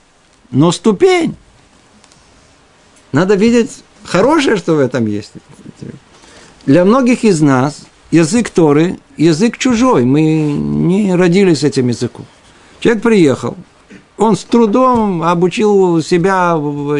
[0.50, 1.36] но ступень.
[3.12, 3.70] Надо видеть
[4.04, 5.32] хорошее, что в этом есть.
[6.66, 10.04] Для многих из нас язык Торы– язык чужой.
[10.04, 12.24] Мы не родились этим языком.
[12.80, 13.56] Человек приехал,
[14.16, 16.56] он с трудом обучил себя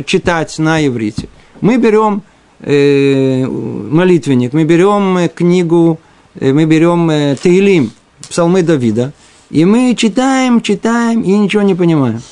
[0.07, 1.29] читать на иврите.
[1.61, 2.23] Мы берем
[2.61, 5.99] э, молитвенник, мы берем э, книгу,
[6.39, 7.93] э, мы берем э, Таилим,
[8.29, 9.13] псалмы Давида,
[9.51, 12.23] и мы читаем, читаем и ничего не понимаем.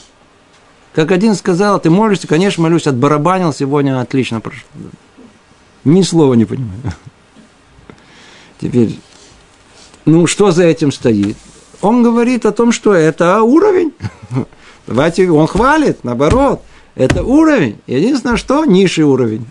[0.97, 4.63] Как один сказал, ты молишься, конечно, молюсь, отбарабанил сегодня, отлично прошло.
[5.85, 6.73] Ни слова не понимаю.
[8.59, 8.99] Теперь,
[10.07, 11.37] ну, что за этим стоит?
[11.83, 13.93] Он говорит о том, что это уровень.
[14.87, 16.63] Давайте, он хвалит, наоборот.
[16.95, 17.79] Это уровень.
[17.87, 19.45] Единственное, что низший уровень.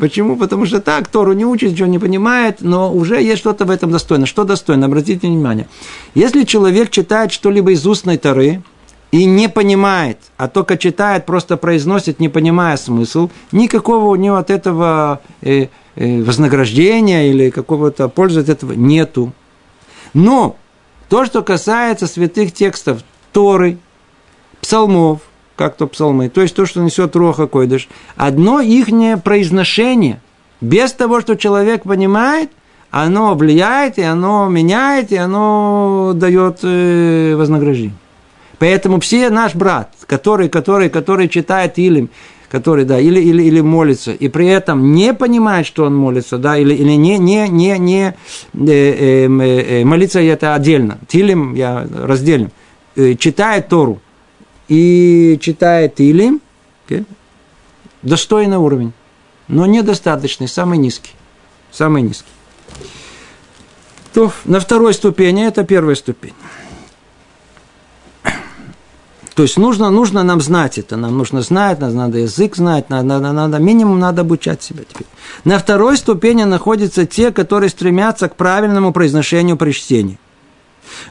[0.00, 0.36] Почему?
[0.36, 3.90] Потому что так, Тору не учит, ничего не понимает, но уже есть что-то в этом
[3.90, 4.24] достойно.
[4.24, 4.86] Что достойно?
[4.86, 5.68] Обратите внимание.
[6.14, 8.62] Если человек читает что-либо из устной Торы
[9.14, 14.50] и не понимает, а только читает, просто произносит, не понимая смысл, никакого у него от
[14.50, 19.32] этого э, э, вознаграждения или какого-то пользы от этого нету.
[20.14, 20.56] Но
[21.08, 23.78] то, что касается святых текстов Торы,
[24.60, 25.20] псалмов,
[25.54, 28.88] как то псалмы, то есть то, что несет Роха Койдыш, одно их
[29.22, 30.20] произношение,
[30.60, 32.50] без того, что человек понимает,
[32.90, 37.94] оно влияет, и оно меняет, и оно дает э, вознаграждение.
[38.58, 42.10] Поэтому все наш брат, который, который, который читает Илим,
[42.50, 46.56] который, да, или, или, или молится, и при этом не понимает, что он молится, да,
[46.56, 48.14] или, или не, не, не, не э,
[48.54, 52.52] э, э, молиться это отдельно, Тилим я разделим,
[52.94, 54.00] э, читает Тору,
[54.68, 56.40] и читает Илим,
[56.86, 57.04] okay,
[58.02, 58.92] достойный уровень,
[59.48, 61.12] но недостаточный, самый низкий.
[61.72, 62.30] Самый низкий.
[64.12, 66.34] То на второй ступени, это первая ступень.
[69.34, 73.18] То есть нужно, нужно нам знать это, нам нужно знать, нам надо язык знать, надо,
[73.18, 75.08] надо, надо, минимум надо обучать себя теперь.
[75.44, 80.20] На второй ступени находятся те, которые стремятся к правильному произношению при чтении.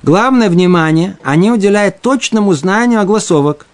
[0.04, 3.66] Главное внимание они уделяют точному знанию огласовок.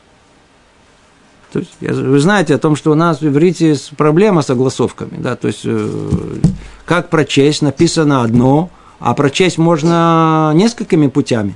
[1.54, 5.18] То есть, вы знаете о том, что у нас в иврите проблема с огласовками.
[5.18, 5.36] Да?
[5.36, 5.90] То есть, э,
[6.86, 8.70] как прочесть, написано одно,
[9.00, 11.56] а прочесть можно несколькими путями.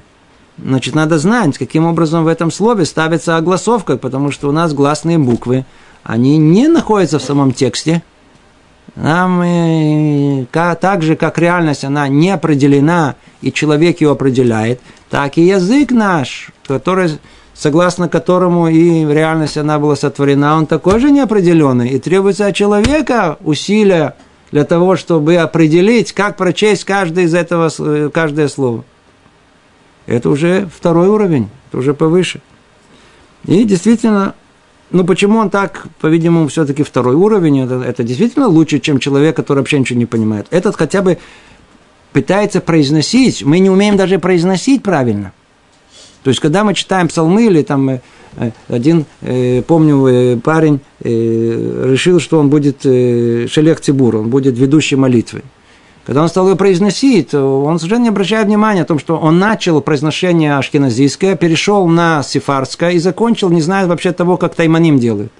[0.58, 5.18] Значит, надо знать, каким образом в этом слове ставится огласовка, потому что у нас гласные
[5.18, 5.66] буквы,
[6.04, 8.04] они не находятся в самом тексте–
[8.96, 15.42] нам э, так же, как реальность, она не определена, и человек ее определяет, так и
[15.42, 17.18] язык наш, который,
[17.56, 21.90] согласно которому и реальность она была сотворена, он такой же неопределенный.
[21.90, 24.16] И требуется от человека усилия
[24.52, 28.84] для того, чтобы определить, как прочесть каждое из этого, э, каждое слово.
[30.06, 32.42] Это уже второй уровень, это уже повыше.
[33.46, 34.36] И действительно,
[34.92, 37.62] ну, почему он так, по-видимому, все-таки второй уровень?
[37.62, 40.48] Это, это действительно лучше, чем человек, который вообще ничего не понимает.
[40.52, 41.18] Этот хотя бы
[42.14, 43.44] пытается произносить.
[43.44, 45.34] Мы не умеем даже произносить правильно.
[46.24, 48.02] То есть, когда мы читаем псалмы или там э,
[48.38, 55.42] э, один, э, помню, парень решил, что он будет шелех Тибур, он будет ведущий молитвы.
[56.06, 59.80] Когда он стал ее произносить, он совершенно не обращает внимания о том, что он начал
[59.80, 65.32] произношение ашкеназийское, перешел на сифарское и закончил, не зная вообще того, как тайманим делают.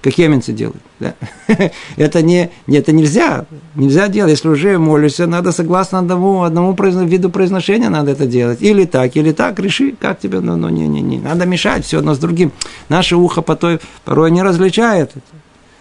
[0.00, 0.80] Как йеменцы делают.
[1.00, 1.14] Да?
[1.96, 3.46] это, не, это нельзя.
[3.74, 4.30] Нельзя делать.
[4.30, 8.62] Если уже молишься, надо согласно одному, одному виду произношения надо это делать.
[8.62, 9.58] Или так, или так.
[9.58, 10.38] Реши, как тебе.
[10.38, 11.18] Ну, ну не, не, не.
[11.18, 12.52] Надо мешать все одно с другим.
[12.88, 15.37] Наше ухо порой, порой не различает это.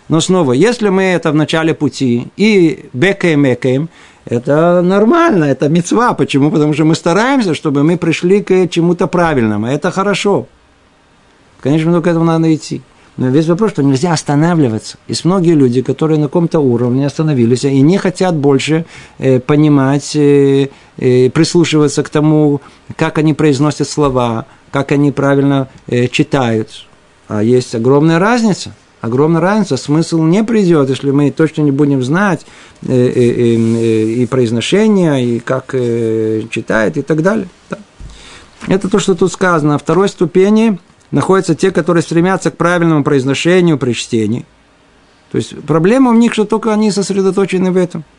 [0.09, 3.89] Но снова, если мы это в начале пути и бекаем, мекаем,
[4.25, 6.13] это нормально, это мецва.
[6.13, 6.51] Почему?
[6.51, 9.67] Потому что мы стараемся, чтобы мы пришли к чему-то правильному.
[9.67, 10.47] Это хорошо.
[11.61, 12.81] Конечно, только к этому надо идти.
[13.17, 14.97] Но весь вопрос, что нельзя останавливаться.
[15.07, 18.85] Есть многие люди, которые на каком-то уровне остановились и не хотят больше
[19.17, 22.61] э, понимать, э, э, прислушиваться к тому,
[22.95, 26.85] как они произносят слова, как они правильно э, читают.
[27.27, 32.45] А есть огромная разница– огромная разница, смысл не придет, если мы точно не будем знать
[32.83, 33.55] э, э, э,
[34.21, 37.47] и произношение, и как читает, и так далее.
[38.67, 39.73] Это то, что тут сказано.
[39.73, 40.79] На второй ступени
[41.11, 44.45] находятся те, которые стремятся к правильному произношению при чтении.
[45.31, 48.03] То есть проблема у них, что только они сосредоточены в этом–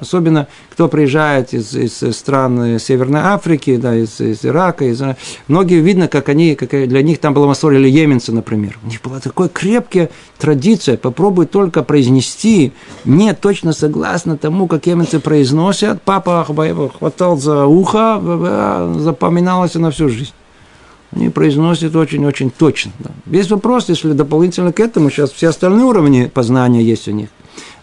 [0.00, 4.84] Особенно, кто приезжает из, из стран Северной Африки, да, из, из Ирака.
[4.84, 5.02] Из...
[5.48, 8.78] Многие видно, как они, как для них там было Масор или Йеменцы, например.
[8.82, 10.96] У них была такая крепкая традиция.
[10.96, 12.72] Попробуй только произнести.
[13.04, 16.02] Не точно согласно тому, как йеменцы произносят.
[16.02, 18.20] Папа хватал за ухо,
[18.98, 20.32] запоминалось на всю жизнь.
[21.10, 22.92] Они произносят очень-очень точно.
[22.98, 23.10] Да.
[23.24, 27.30] Весь вопрос, если дополнительно к этому, сейчас все остальные уровни познания есть у них.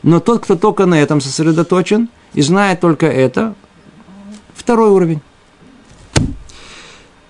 [0.04, 3.56] Но тот, кто только на этом сосредоточен и знает только это,
[4.54, 5.22] второй уровень.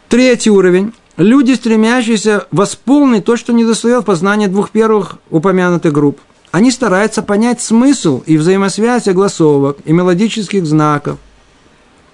[0.10, 0.94] Третий уровень.
[1.18, 6.20] Люди, стремящиеся восполнить то, что не достает в познании двух первых упомянутых групп.
[6.52, 11.18] Они стараются понять смысл и взаимосвязь огласовок и мелодических знаков.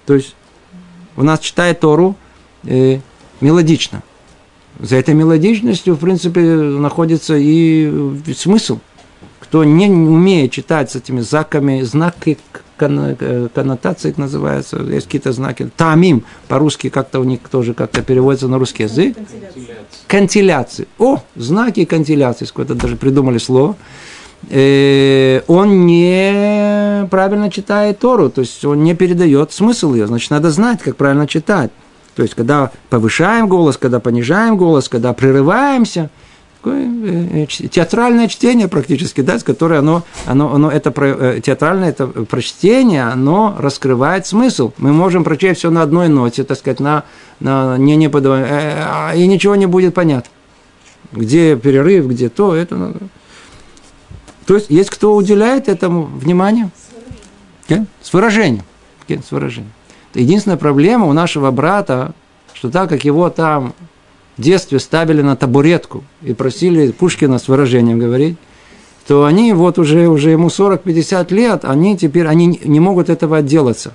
[0.06, 0.36] То есть
[1.16, 2.16] у нас читает Тору
[2.64, 3.00] э,
[3.40, 4.04] мелодично.
[4.80, 8.80] За этой мелодичностью, в принципе, находится и смысл–
[9.42, 12.38] кто не умеет читать с этими знаками, знаки
[12.78, 15.70] коннотации их называются, есть какие-то знаки.
[15.76, 19.18] Тамим, по-русски как-то у них тоже как-то переводится на русский язык.
[20.08, 20.88] Кантиляции.
[20.98, 23.76] О, знаки кантиляции, сколько даже придумали слово.
[24.50, 30.50] Э, он не правильно читает Тору, то есть он не передает смысл ее, значит, надо
[30.50, 31.70] знать, как правильно читать.
[32.16, 36.10] То есть, когда повышаем голос, когда понижаем голос, когда прерываемся–
[36.62, 43.04] такое э, театральное чтение практически, да, которое оно, оно, оно это э, театральное это прочтение,
[43.04, 44.72] оно раскрывает смысл.
[44.78, 47.04] Мы можем прочесть все на одной ноте, так сказать, на,
[47.40, 50.30] на не, не подавай, э, и ничего не будет понятно.
[51.12, 53.00] Где перерыв, где то, это надо.
[54.46, 56.70] То есть есть кто уделяет этому внимание?
[58.02, 58.64] С выражением.
[59.08, 59.72] С выражением.
[60.14, 62.14] Единственная проблема у нашего брата,
[62.54, 63.74] что так как его там
[64.42, 68.38] детстве ставили на табуретку и просили Пушкина с выражением говорить,
[69.08, 73.94] то они вот уже, уже ему 40-50 лет, они теперь они не могут этого отделаться.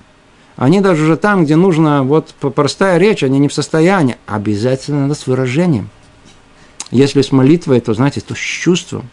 [0.56, 4.16] Они даже уже там, где нужно вот простая речь, они не в состоянии.
[4.26, 5.90] Обязательно надо с выражением.
[6.90, 9.08] Если с молитвой, то, знаете, то с чувством.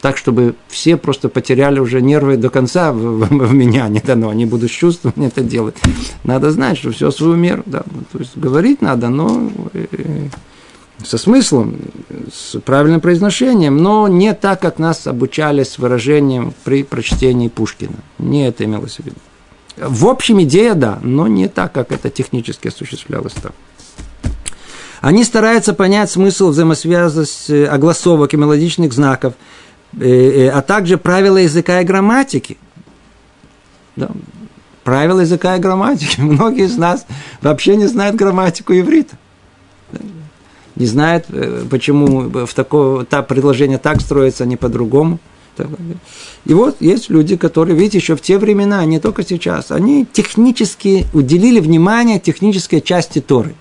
[0.00, 4.30] Так, чтобы все просто потеряли уже нервы до конца в, в, в меня не дано.
[4.30, 5.76] Они будут с чувством это делать.
[6.24, 7.62] Надо знать, что все свою меру.
[7.66, 7.82] Да.
[8.12, 10.28] То есть говорить надо, но э,
[11.04, 11.76] со смыслом,
[12.32, 17.96] с правильным произношением, но не так, как нас обучали с выражением при прочтении Пушкина.
[18.18, 19.16] Не это имелось в виду.
[19.76, 23.52] В общем, идея да, но не так, как это технически осуществлялось там.
[25.00, 29.32] Они стараются понять смысл взаимосвязанности э, огласовок и мелодичных знаков,
[29.98, 32.58] э, э, а также правила языка и грамматики.
[33.96, 34.10] Да.
[34.84, 36.20] Правила языка и грамматики.
[36.20, 37.06] Многие из нас
[37.40, 39.16] вообще не знают грамматику иврита
[40.80, 45.18] не знает, э, почему в такое, та предложение так строится, а не по-другому.
[46.46, 51.06] И вот есть люди, которые, видите, еще в те времена, не только сейчас, они технически
[51.12, 53.54] уделили внимание технической части Торы.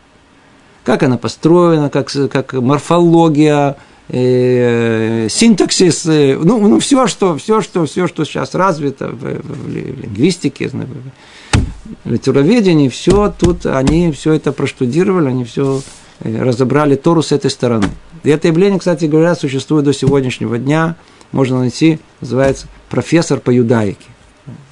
[0.86, 3.76] Как она построена, как, как морфология,
[4.07, 9.65] э, синтаксис, э, ну, ну все, что, все, что, все, что сейчас развито в, в,
[9.65, 15.82] в лингвистике, в литературоведении, все тут, они все это проштудировали, они все
[16.22, 17.88] разобрали Тору с этой стороны.
[18.24, 20.95] И это явление, кстати говоря, существует до сегодняшнего дня.
[21.32, 24.05] Можно найти, называется профессор по юдаике.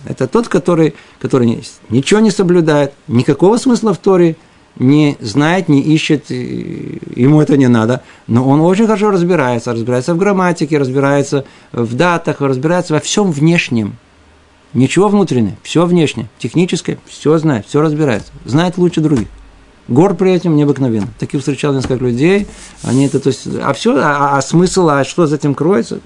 [0.05, 4.35] Это тот, который, который ничего не соблюдает, никакого смысла в Торе
[4.79, 10.17] не знает, не ищет, ему это не надо, но он очень хорошо разбирается, разбирается в
[10.17, 13.97] грамматике, разбирается в датах, разбирается во всем внешнем.
[14.73, 19.27] Ничего внутреннего, все внешнее, техническое, все знает, все разбирается, знает лучше других.
[19.88, 21.07] Гор при этом необыкновенно.
[21.19, 22.47] Таких встречал несколько людей,
[22.83, 25.99] они это, то есть, а все, а, а смысл, а что за этим кроется?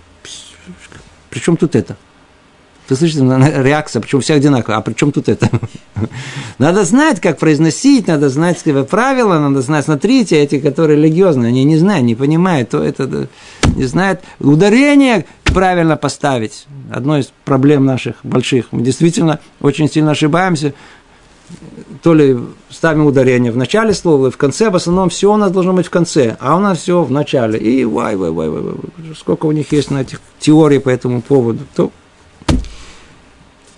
[1.30, 1.98] Причем тут это?
[2.90, 5.50] Вы слышите, реакция, почему все одинаковые, а при чем тут это?
[6.58, 11.78] надо знать, как произносить, надо знать правила, надо знать, смотрите, эти, которые религиозные, они не
[11.78, 13.30] знают, не понимают, то это,
[13.76, 16.66] не знают, ударение правильно поставить.
[16.92, 18.66] Одно из проблем наших больших.
[18.72, 20.74] Мы действительно очень сильно ошибаемся,
[22.02, 22.38] то ли
[22.70, 25.88] ставим ударение в начале слова, и в конце, в основном все у нас должно быть
[25.88, 27.60] в конце, а у нас все в начале.
[27.60, 28.76] И вай, вай, вай, вай, вай.
[29.18, 31.60] сколько у них есть на этих теорий по этому поводу.
[31.76, 31.92] То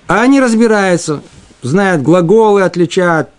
[0.08, 1.22] а они разбираются,
[1.62, 3.30] знают глаголы, отличают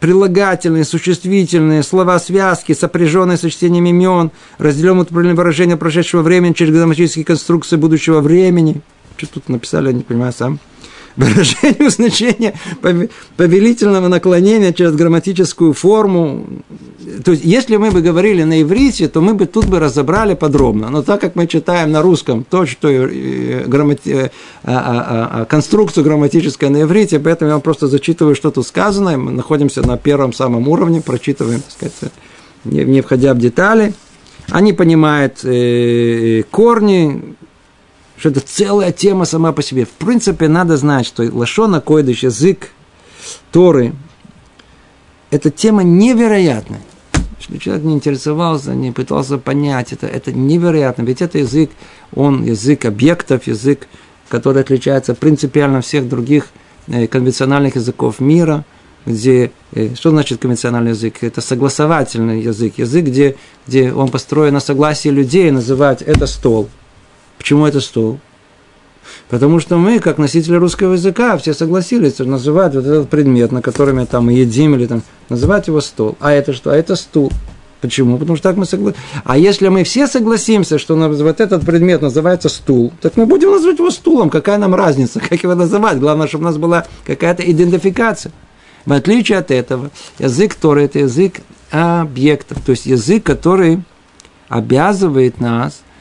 [0.00, 7.24] прилагательные, существительные, слова связки, сопряженные с чтением имен, разделенные правильное выражение прошедшего времени через грамматические
[7.24, 8.80] конструкции будущего времени.
[9.16, 10.58] Что тут написали, я не понимаю сам
[11.16, 12.54] выражению значения
[13.36, 16.46] повелительного наклонения через грамматическую форму.
[17.24, 20.90] То есть, если мы бы говорили на иврите, то мы бы тут бы разобрали подробно.
[20.90, 24.08] Но так как мы читаем на русском то, что э, граммати...
[24.08, 24.30] Э,
[24.64, 29.18] а, а, а, конструкцию грамматическую на иврите, поэтому я вам просто зачитываю, что тут сказано.
[29.18, 32.12] Мы находимся на первом самом уровне, прочитываем, так сказать,
[32.64, 33.92] не входя в детали.
[34.50, 37.36] Они понимают э, корни,
[38.22, 39.84] что это целая тема сама по себе.
[39.84, 42.68] В принципе, надо знать, что Лашона Койдыш, язык
[43.50, 43.94] Торы,
[45.32, 46.82] это тема невероятная.
[47.40, 51.02] Если человек не интересовался, не пытался понять это, это невероятно.
[51.02, 51.72] Ведь это язык,
[52.14, 53.88] он язык объектов, язык,
[54.28, 56.46] который отличается принципиально всех других
[56.86, 58.64] э, конвенциональных языков мира,
[59.04, 61.24] где, э, что значит конвенциональный язык?
[61.24, 63.34] Это согласовательный язык, язык, где,
[63.66, 66.68] где он построен на согласии людей, называть это стол–
[67.42, 68.20] Почему это стол?
[69.28, 73.96] Потому что мы, как носители русского языка, все согласились называть вот этот предмет, на котором
[73.96, 76.16] мы там едим или там, называть его стол.
[76.20, 76.70] А это что?
[76.70, 77.32] А это стул.
[77.80, 78.16] Почему?
[78.16, 79.04] Потому что так мы согласимся.
[79.24, 83.80] А если мы все согласимся, что вот этот предмет называется стул, так мы будем называть
[83.80, 84.30] его стулом.
[84.30, 85.98] Какая нам разница, как его называть?
[85.98, 88.30] Главное, чтобы у нас была какая-то идентификация.
[88.86, 89.90] В отличие от этого,
[90.20, 91.40] язык Торы– это язык
[91.72, 93.82] объектов, то есть язык, который
[94.48, 95.80] обязывает нас–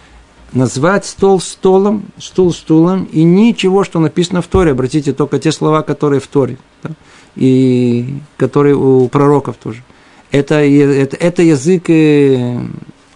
[0.54, 4.72] назвать стол столом, стул стулом, и ничего, что написано в Торе.
[4.72, 6.92] Обратите только те слова, которые в Торе, да,
[7.36, 9.84] и которые у пророков тоже.
[10.32, 12.60] Это, это, это язык э,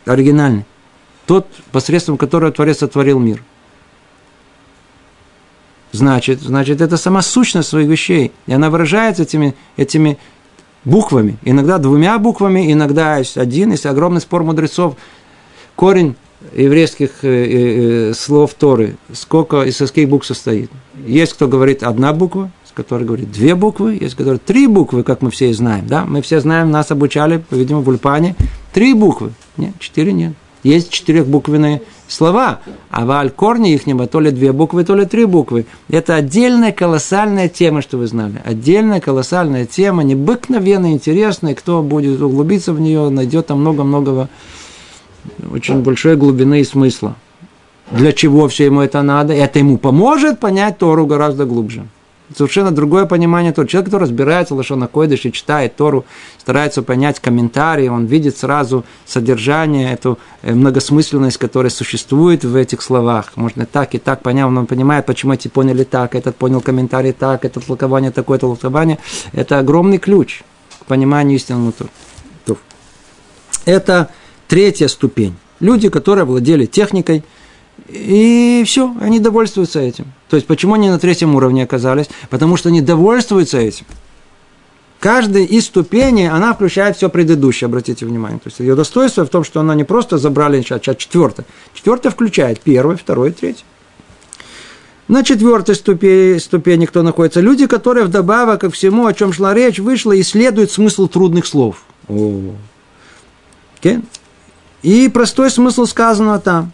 [0.06, 0.66] оригинальный.
[1.26, 3.42] Тот, посредством которого Творец сотворил мир.
[5.92, 8.32] Значит, значит, это сама сущность своих вещей.
[8.48, 10.18] И она выражается этими, этими
[10.84, 11.38] буквами.
[11.44, 13.72] Иногда двумя буквами, иногда один.
[13.72, 14.98] Есть огромный спор мудрецов.
[15.76, 16.16] Корень
[16.54, 20.70] еврейских э, э, э, слов Торы, сколько из каких букв состоит.
[21.06, 25.22] Есть кто говорит одна буква, с которой говорит две буквы, есть говорит три буквы, как
[25.22, 25.88] мы все знаем.
[25.88, 26.06] Да?
[26.06, 28.36] Мы все знаем, нас обучали, по-видимому, в Ульпане,
[28.74, 29.32] три буквы.
[29.58, 30.34] Нет, четыре нет.
[30.66, 32.60] Есть четырехбуквенные слова,
[32.90, 35.68] а в аль-корне их небо то ли две буквы, то ли три буквы.
[35.90, 38.42] Это отдельная колоссальная тема, что вы знали.
[38.44, 41.54] Отдельная колоссальная тема, необыкновенно интересная.
[41.54, 44.28] Кто будет углубиться в нее, найдет там много-много
[45.52, 47.16] очень большой глубины и смысла.
[47.92, 49.34] Для чего все ему это надо?
[49.34, 51.86] Это ему поможет понять Тору гораздо глубже.
[52.36, 53.68] Совершенно другое понимание Торы.
[53.68, 56.06] Человек, который разбирается в Лошона Койдыш и читает Тору,
[56.40, 63.34] старается понять комментарии, он видит сразу содержание, эту э, многосмысленность, которая существует в этих словах.
[63.36, 67.46] Можно так и так понять, он понимает, почему эти поняли так, этот понял комментарий так,
[67.46, 68.98] это толкование такое, это толкование.
[69.32, 70.42] Это огромный ключ
[70.82, 71.92] к пониманию истинного Торы.
[73.66, 74.10] Это
[74.48, 75.36] Третья ступень.
[75.60, 77.24] Люди, которые владели техникой,
[77.89, 80.06] и все, они довольствуются этим.
[80.30, 82.08] То есть, почему они на третьем уровне оказались?
[82.30, 83.86] Потому что они довольствуются этим.
[85.00, 88.39] Каждая из ступеней, она включает все предыдущее, обратите внимание.
[88.39, 91.46] То есть, ее достоинство в том, что она не просто забрали, а четвертое.
[91.74, 93.66] Четвертое включает первое, второе, третье.
[95.08, 97.39] На четвертой ступени, ступени кто находится?
[97.39, 101.84] Люди, которые вдобавок ко всему, о чем шла речь, вышла, исследуют смысл трудных слов.
[102.08, 102.56] О.
[103.82, 104.02] Okay?
[104.86, 106.72] И простой смысл сказано там.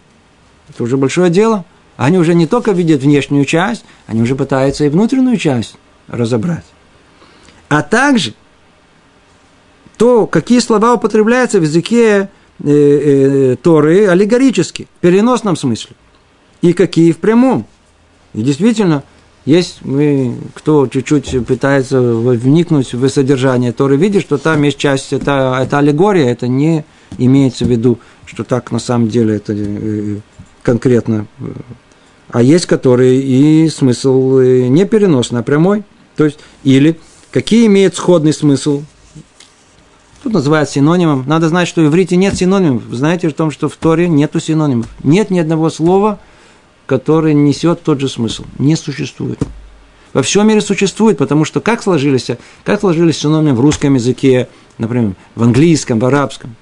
[0.68, 1.64] Это уже большое дело.
[1.96, 5.76] Они уже не только видят внешнюю часть, они уже пытаются и внутреннюю часть
[6.08, 6.66] разобрать.
[7.70, 8.34] А также
[9.96, 12.28] то, какие слова употребляются в языке
[12.62, 15.96] э, э, Торы аллегорически, в переносном смысле.
[16.60, 17.64] И какие в прямом.
[18.34, 19.04] И действительно,
[19.46, 25.58] есть мы, кто чуть-чуть пытается вникнуть в содержание Торы, видит, что там есть часть, это,
[25.62, 26.84] это аллегория, это не
[27.18, 30.18] имеется в виду, что так на самом деле это э,
[30.62, 31.26] конкретно.
[32.30, 35.84] А есть, которые и смысл э, не переносный, а прямой.
[36.16, 36.98] То есть, или
[37.30, 38.82] какие имеют сходный смысл,
[40.22, 41.24] Тут называют синонимом.
[41.26, 42.84] Надо знать, что в иврите нет синонимов.
[42.92, 44.86] Знаете о том, что в Торе нету синонимов.
[45.02, 46.20] Нет ни одного слова,
[46.86, 48.44] которое несет тот же смысл.
[48.56, 49.40] Не существует.
[50.12, 52.28] Во всем мире существует, потому что как сложились,
[52.62, 54.48] как сложились синонимы в русском языке,
[54.78, 56.54] например, в английском, в арабском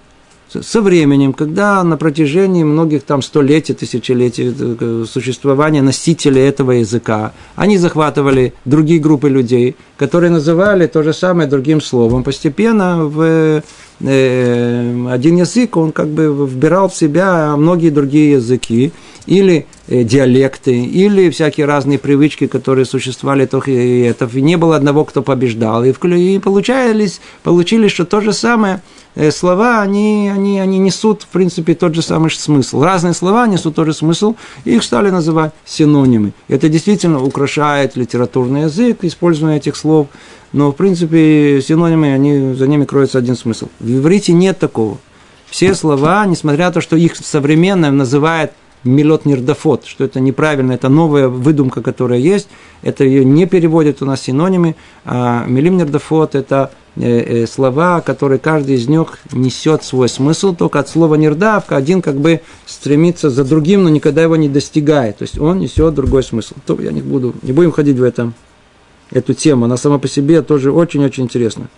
[0.52, 7.78] со временем, когда на протяжении многих там столетий, тысячелетий э, существования носителей этого языка, они
[7.78, 12.24] захватывали другие группы людей, которые называли то же самое другим словом.
[12.24, 13.62] Постепенно в
[14.00, 18.92] э, один язык, он как бы вбирал в себя многие другие языки,
[19.26, 24.28] или э, диалекты, или всякие разные привычки, которые существовали, то и это.
[24.34, 25.84] не было одного, кто побеждал.
[25.84, 28.99] И, и получались, получились, что то же самое– Э,
[29.30, 32.82] слова, они, они, они несут, в принципе, тот же самый смысл.
[32.82, 36.32] Разные слова несут тот же смысл, и их стали называть синонимы.
[36.48, 40.08] Это действительно украшает литературный язык, использование этих слов,
[40.52, 43.68] но, в принципе, синонимы, они, за ними кроется один смысл.
[43.80, 44.98] В иврите нет такого.
[45.48, 48.52] Все слова, несмотря на то, что их современное называют
[48.84, 52.48] милот нирдафот, что это неправильно, это новая выдумка, которая есть,
[52.82, 56.79] это ее не переводят у нас синонимы, а милим нирдафот– это Э, э,
[57.48, 62.40] слова, которые каждый из них несет свой смысл, только от слова нердавка один как бы
[62.66, 65.18] стремится за другим, но никогда его не достигает.
[65.18, 66.54] То есть он несет другой смысл.
[66.66, 68.34] То я не буду, не будем ходить в этом,
[69.10, 69.66] эту тему.
[69.66, 71.68] Она сама по себе тоже очень-очень интересна.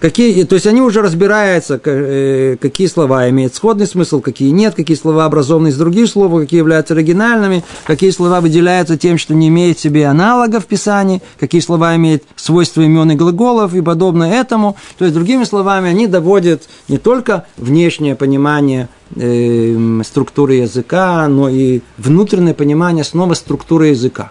[0.00, 4.96] Какие, то есть они уже разбираются, э, какие слова имеют сходный смысл, какие нет, какие
[4.96, 9.78] слова образованы из других слов, какие являются оригинальными, какие слова выделяются тем, что не имеют
[9.78, 14.76] в себе аналога в Писании, какие слова имеют свойства имен и глаголов и подобное этому.
[14.98, 21.80] То есть, другими словами, они доводят не только внешнее понимание э, структуры языка, но и
[21.96, 24.30] внутреннее понимание снова структуры языка.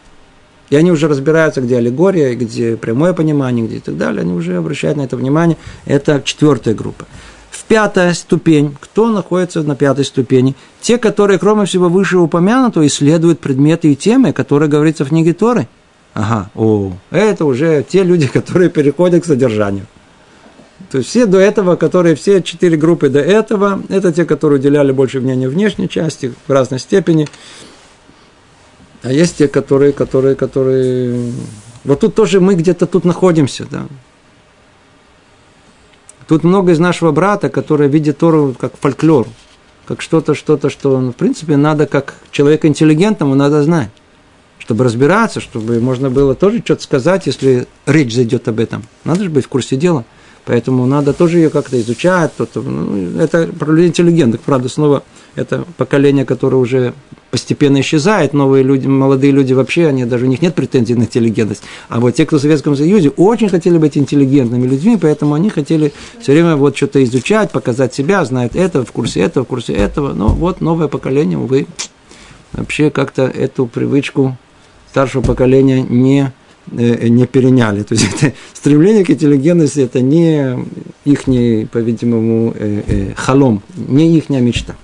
[0.70, 4.22] И они уже разбираются, где аллегория, где прямое понимание, где и так далее.
[4.22, 5.58] Они уже обращают на это внимание.
[5.86, 7.06] Это четвертая группа.
[7.50, 8.76] В пятая ступень.
[8.80, 10.56] Кто находится на пятой ступени?
[10.82, 15.68] Те, которые, кроме всего вышеупомянутого, исследуют предметы и темы, которые говорится в книге Торы.
[16.14, 19.86] Ага, о, это уже те люди, которые переходят к содержанию.
[20.92, 24.92] То есть все до этого, которые все четыре группы до этого, это те, которые уделяли
[24.92, 27.28] больше внимания внешней части в разной степени.
[29.08, 31.32] А есть те, которые, которые, которые...
[31.86, 33.86] Вот тут тоже мы где-то тут находимся, да.
[36.28, 39.26] Тут много из нашего брата, которые видят Тору как фольклор,
[39.86, 43.92] как что-то, что-то, что, ну, в принципе, надо, как человек интеллигентному, надо знать,
[44.60, 48.84] чтобы разбираться, чтобы можно было тоже что-то сказать, если речь зайдет об этом.
[49.06, 50.04] Надо же быть в курсе дела.
[50.48, 52.32] Поэтому надо тоже ее как-то изучать.
[52.56, 55.04] Ну, это про людей интеллигентных, правда, снова
[55.36, 56.94] это поколение, которое уже
[57.32, 61.64] постепенно исчезает, новые люди, молодые люди вообще, они, даже у них нет претензий на интеллигентность.
[61.90, 65.92] А вот те, кто в Советском Союзе, очень хотели быть интеллигентными людьми, поэтому они хотели
[66.22, 70.14] все время вот что-то изучать, показать себя, знают это, в курсе этого, в курсе этого.
[70.14, 71.68] Но вот новое поколение, увы,
[72.54, 74.38] вообще как-то эту привычку
[74.90, 76.32] старшего поколения не,
[76.72, 77.84] не переняли.
[77.84, 80.66] То есть это стремление к интеллигентности это не
[81.06, 81.24] их,
[81.70, 84.76] по-видимому, э, э, халом, не их мечта.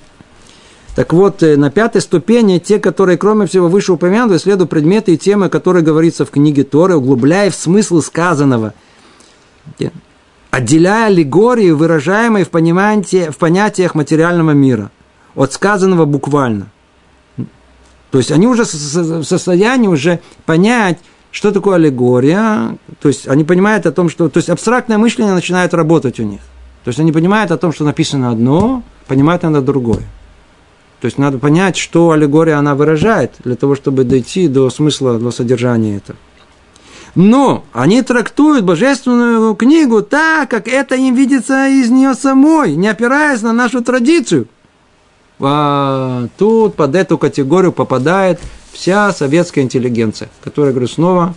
[0.96, 5.50] Так вот, э, на пятой ступени те, которые, кроме всего вышеупомянутого, исследуют предметы и темы,
[5.50, 8.74] которые говорится в книге Торы, углубляя в смысл сказанного,
[10.52, 14.92] отделяя аллегории, выражаемые в, понимании, в понятиях материального мира,
[15.36, 16.68] от сказанного буквально.
[18.12, 21.00] То есть они уже в состоянии уже понять,
[21.34, 25.74] что такое аллегория, то есть они понимают о том, что, то есть абстрактное мышление начинает
[25.74, 26.42] работать у них.
[26.84, 30.04] То есть они понимают о том, что написано одно, понимают надо другое.
[31.02, 35.32] То есть надо понять, что аллегория она выражает, для того, чтобы дойти до смысла, до
[35.32, 36.20] содержания этого.
[37.16, 43.42] Но они трактуют божественную книгу так, как это им видится из нее самой, не опираясь
[43.42, 44.48] на нашу традицию.
[45.40, 48.40] А тут под эту категорию попадает
[48.74, 51.36] вся советская интеллигенция, которая, говорю, снова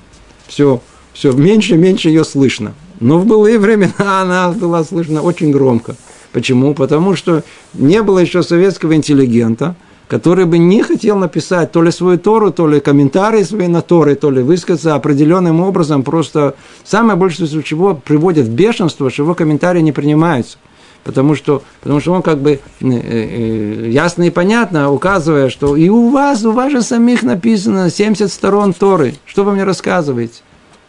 [0.49, 0.81] все,
[1.13, 2.75] все меньше и меньше ее слышно.
[2.99, 5.95] Но в былые времена она была слышна очень громко.
[6.33, 6.75] Почему?
[6.75, 9.77] Потому что не было еще советского интеллигента,
[10.09, 14.15] который бы не хотел написать то ли свою Тору, то ли комментарии свои на Торы,
[14.15, 19.81] то ли высказаться определенным образом, просто самое большее чего приводит в бешенство, что его комментарии
[19.81, 20.59] не принимаются.
[21.07, 25.89] Потому что, потому что он как бы э, э, ясно и понятно указывая, что и
[25.89, 29.15] у вас, у вас же самих написано 70 сторон Торы.
[29.25, 30.41] Что вы мне рассказываете?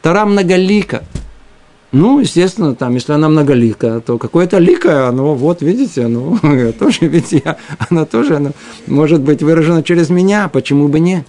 [0.01, 1.03] Тора многолика.
[1.91, 6.38] Ну, естественно, там, если она многолика, то какое-то ликое, оно, вот, видите, оно
[6.80, 7.57] тоже, ведь я,
[7.89, 8.51] она тоже, она
[8.88, 11.24] может быть выражена через меня, почему бы не?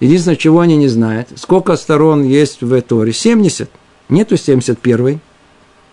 [0.00, 3.12] Единственное, чего они не знают, сколько сторон есть в Торе?
[3.12, 3.70] 70.
[4.10, 5.20] Нету 71.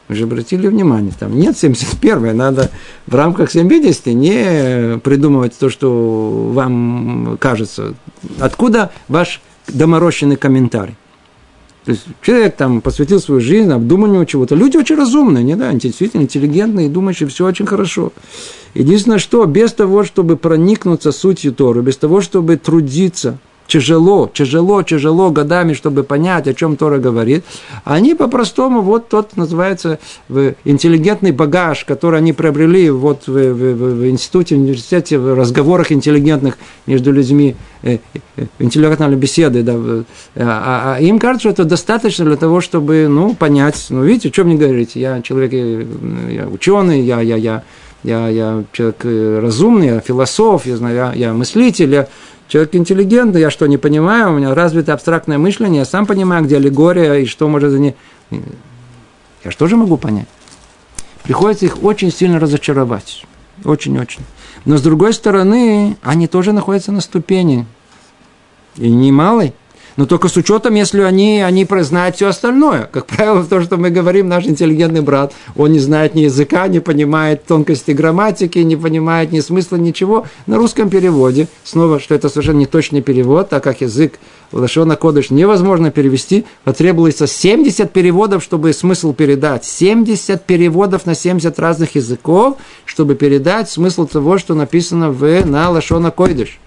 [0.08, 2.72] Вы же обратили внимание, там нет 71 надо
[3.08, 7.94] в рамках 70 не придумывать то, что вам кажется.
[8.40, 10.96] Откуда ваш доморощенный комментарий?
[11.84, 14.56] То есть человек там посвятил свою жизнь обдуманию чего-то.
[14.56, 18.12] Люди очень разумные, не да, действительно интеллигентные, думающие, все очень хорошо.
[18.74, 23.38] Единственное, что без того, чтобы проникнуться сутью Торы, без того, чтобы трудиться,
[23.68, 27.44] тяжело, тяжело, тяжело годами, чтобы понять, о чем Тора говорит.
[27.84, 30.00] Они по-простому, вот тот называется
[30.64, 36.58] интеллигентный багаж, который они приобрели вот в, в, в, институте, в университете, в разговорах интеллигентных
[36.86, 37.98] между людьми, э,
[38.38, 39.64] э, интеллектуальной беседы.
[39.64, 40.04] Да, а,
[40.36, 44.46] а, а им кажется, что это достаточно для того, чтобы ну, понять, ну видите, что
[44.46, 45.86] мне говорите, я человек, э,
[46.32, 47.64] я ученый, я, я, я,
[48.04, 49.04] я, я человек
[49.44, 52.08] разумный, я философ, я, знаю, я, я мыслитель, я,
[52.48, 56.58] Человек интеллигентный, я что, не понимаю, у меня развито абстрактное мышление, я сам понимаю, где
[56.58, 57.96] аллегория и что может за ней.
[59.44, 60.28] Я что же могу понять?
[61.24, 63.26] Приходится их очень сильно разочаровать.
[63.66, 64.22] Очень-очень.
[64.64, 67.66] Но с другой стороны, они тоже находятся на ступени.
[68.78, 69.54] И немалой
[69.98, 72.88] но только с учетом, если они, они знают все остальное.
[72.92, 76.80] Как правило, то, что мы говорим, наш интеллигентный брат, он не знает ни языка, не
[76.80, 80.28] понимает тонкости грамматики, не понимает ни смысла, ничего.
[80.46, 84.20] На русском переводе, снова, что это совершенно не точный перевод, так как язык
[84.52, 89.66] Лашона Кодыш невозможно перевести, потребуется 70 переводов, чтобы смысл передать.
[89.66, 96.12] 70 переводов на 70 разных языков, чтобы передать смысл того, что написано в, на Лашона
[96.12, 96.60] Койдыш.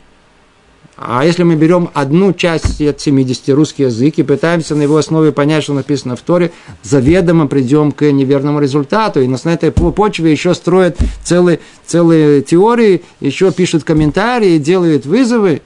[1.03, 5.33] А если мы берем одну часть от 70 русский язык и пытаемся на его основе
[5.33, 9.23] понять, что написано в Торе, заведомо придем к неверному результату.
[9.23, 15.63] И на этой почве еще строят целые, целые теории, еще пишут комментарии, делают вызовы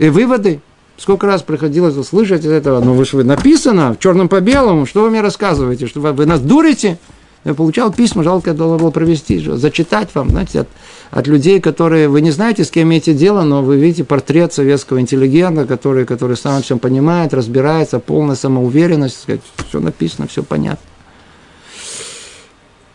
[0.00, 0.60] и выводы.
[0.96, 2.80] Сколько раз приходилось услышать из этого?
[2.80, 6.26] Ну, вы же написано в черном по белому, что вы мне рассказываете, что вы, вы
[6.26, 6.98] нас дурите?
[7.46, 10.68] Я получал письма, жалко, должно было провести, зачитать вам, знаете, от,
[11.12, 15.00] от людей, которые, вы не знаете, с кем имеете дело, но вы видите портрет советского
[15.00, 20.84] интеллигента, который, который сам всем понимает, разбирается, полная самоуверенность, сказать, все написано, все понятно.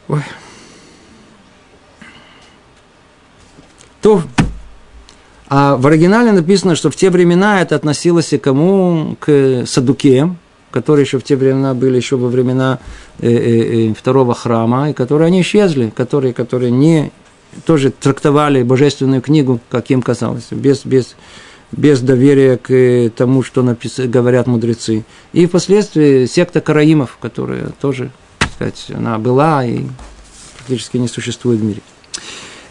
[0.09, 0.23] Ой.
[4.01, 4.21] То,
[5.47, 9.15] а в оригинале написано, что в те времена это относилось и кому?
[9.21, 10.39] К садукеям,
[10.71, 12.79] которые еще в те времена были, еще во времена
[13.19, 17.11] э, э, э, второго храма, и которые они исчезли, которые, которые не
[17.65, 21.15] тоже трактовали божественную книгу, как им казалось, без, без,
[21.71, 23.99] без доверия к тому, что напис...
[23.99, 25.03] говорят мудрецы.
[25.33, 28.11] И впоследствии секта караимов, которая тоже,
[28.55, 29.83] сказать, она была и
[30.57, 31.81] практически не существует в мире.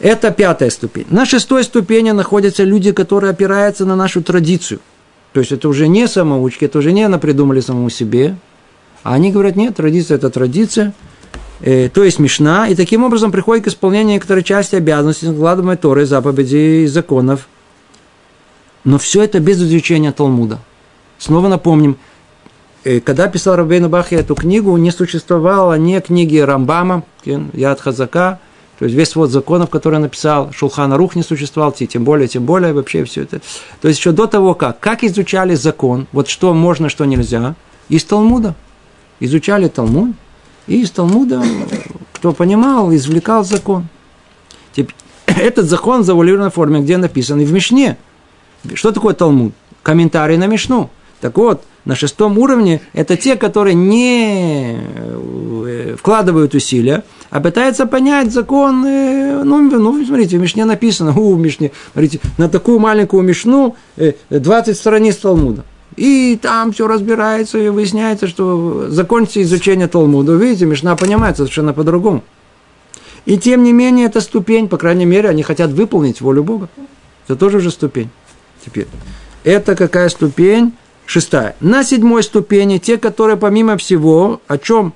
[0.00, 1.06] Это пятая ступень.
[1.10, 4.80] На шестой ступени находятся люди, которые опираются на нашу традицию–
[5.32, 8.36] то есть это уже не самоучки, это уже не она придумали самому себе.
[9.02, 10.92] А они говорят, нет, традиция– это традиция,
[11.60, 16.04] э, то есть Мишна, и таким образом приходит к исполнению некоторой части обязанностей, накладываемой Торы,
[16.04, 17.48] заповедей и законов.
[18.84, 20.58] Но все это без изучения Талмуда.
[21.18, 21.96] Снова напомним,
[22.84, 28.40] э, когда писал Рабейну Бахи эту книгу, не существовало ни книги Рамбама, Яд Хазака,
[28.80, 32.46] то есть весь свод законов, который он написал, Шулхана Рух не существовал, тем более, тем
[32.46, 33.42] более вообще все это.
[33.82, 37.56] То есть еще до того, как, как изучали закон, вот что можно, что нельзя,
[37.90, 38.54] из Талмуда.
[39.20, 40.16] Изучали Талмуд,
[40.66, 41.42] и из Талмуда,
[42.14, 43.86] кто понимал, извлекал закон.
[44.72, 44.94] Теперь,
[45.26, 47.98] этот закон в завуалированной форме, где написан, и в Мишне.
[48.72, 49.52] Что такое Талмуд?
[49.82, 50.88] Комментарий на Мишну.
[51.20, 58.32] Так вот, на шестом уровне это те, которые не э, вкладывают усилия, а пытаются понять
[58.32, 58.84] закон.
[58.84, 63.76] Э, ну, ну смотрите, в Мишне написано, у Мишне, смотрите, на такую маленькую Мишну
[64.30, 65.64] 20 э, страниц Талмуда.
[65.96, 70.34] И там все разбирается и выясняется, что закончится изучение Талмуда.
[70.34, 72.22] Видите, Мишна понимается совершенно по-другому.
[73.26, 76.68] И тем не менее, это ступень, по крайней мере, они хотят выполнить волю Бога.
[77.26, 78.08] Это тоже уже ступень.
[78.64, 78.86] Теперь.
[79.44, 80.72] Это какая ступень?
[81.06, 81.56] Шестая.
[81.60, 84.94] На седьмой ступени те, которые помимо всего, о чем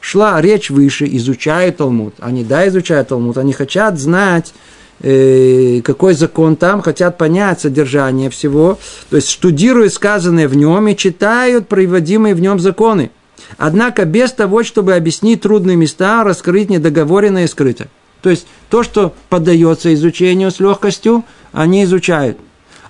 [0.00, 2.14] шла речь выше, изучают Талмуд.
[2.18, 4.52] Они, да, изучают Талмуд, они хотят знать,
[5.00, 8.78] э, какой закон там, хотят понять содержание всего,
[9.10, 13.10] то есть штудируют сказанное в нем и читают приводимые в нем законы.
[13.58, 17.88] Однако без того, чтобы объяснить трудные места, раскрыть недоговоренное и скрыто.
[18.22, 22.38] То есть то, что поддается изучению с легкостью, они изучают.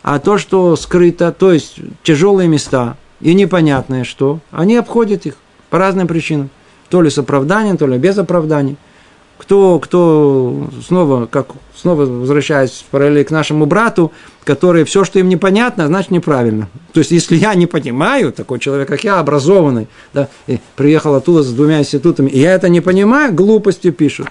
[0.03, 5.35] А то, что скрыто, то есть тяжелые места и непонятное что, они обходят их
[5.69, 6.51] по разным причинам.
[6.91, 8.76] То ли с оправданием, то ли без оправдания.
[9.38, 14.12] Кто, кто снова, как снова возвращаясь в параллель к нашему брату,
[14.45, 16.68] который все, что им непонятно, значит неправильно.
[16.93, 21.43] То есть, если я не понимаю, такой человек, как я, образованный, да, и приехал оттуда
[21.43, 24.28] с двумя институтами, и я это не понимаю, глупости пишут.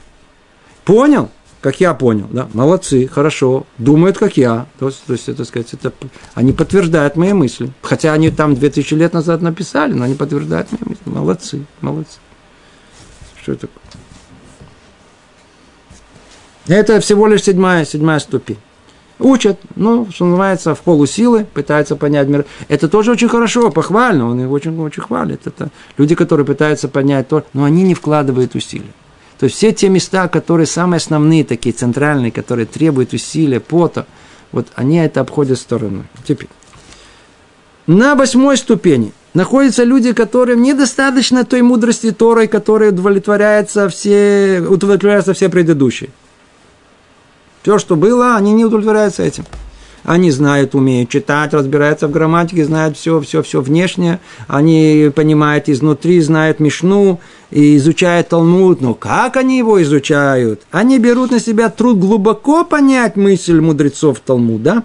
[0.86, 1.30] Понял?
[1.62, 4.68] Как я понял, да, молодцы, хорошо, думают, как я.
[4.80, 5.92] То то есть это, сказать, это,
[6.34, 7.72] они подтверждают мои мысли.
[7.82, 11.02] Хотя они там 2000 лет назад написали, но они подтверждают мои мысли.
[11.06, 12.20] Молодцы, молодцы.
[13.50, 13.84] Что это такое?
[16.68, 18.60] Это всего лишь седьмая, седьмая ступень.
[19.18, 22.46] Учат, ну, что называется, в полусилы, пытаются понять мир.
[22.68, 25.46] Это тоже очень хорошо, похвально, он их очень, очень хвалит.
[25.46, 28.94] Это люди, которые пытаются понять то, но они не вкладывают усилия.
[29.40, 34.06] То есть все те места, которые самые основные, такие центральные, которые требуют усилия, пота,
[34.52, 36.04] вот они это обходят стороной.
[36.24, 36.50] Теперь.
[37.90, 45.50] На восьмой ступени находятся люди, которым недостаточно той мудрости Торой, которой удовлетворяются все, удовлетворяются все
[45.50, 46.12] предыдущие.
[47.64, 49.44] Все, что было, они не удовлетворяются этим.
[50.04, 54.20] Они знают, умеют читать, разбираются в грамматике, знают все, все, все внешнее.
[54.48, 57.20] Они понимают изнутри, знают Мишну
[57.50, 58.82] и изучают Талмуд.
[58.82, 60.62] Но как они его изучают?
[60.70, 64.84] Они берут на себя труд глубоко понять мысль мудрецов Талмуда,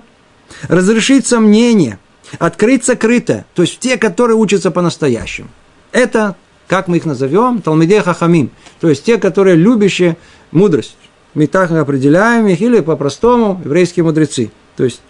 [0.68, 1.98] разрешить сомнения,
[2.39, 3.47] открыть сокрытое.
[3.55, 5.49] То есть те, которые учатся по-настоящему.
[5.93, 8.51] Это, как мы их назовем, Талмидей Хахамим.
[8.80, 10.16] То есть те, которые любящие
[10.51, 10.97] мудрость
[11.35, 14.51] мы так определяем их, или по-простому еврейские мудрецы.
[14.76, 15.01] То есть,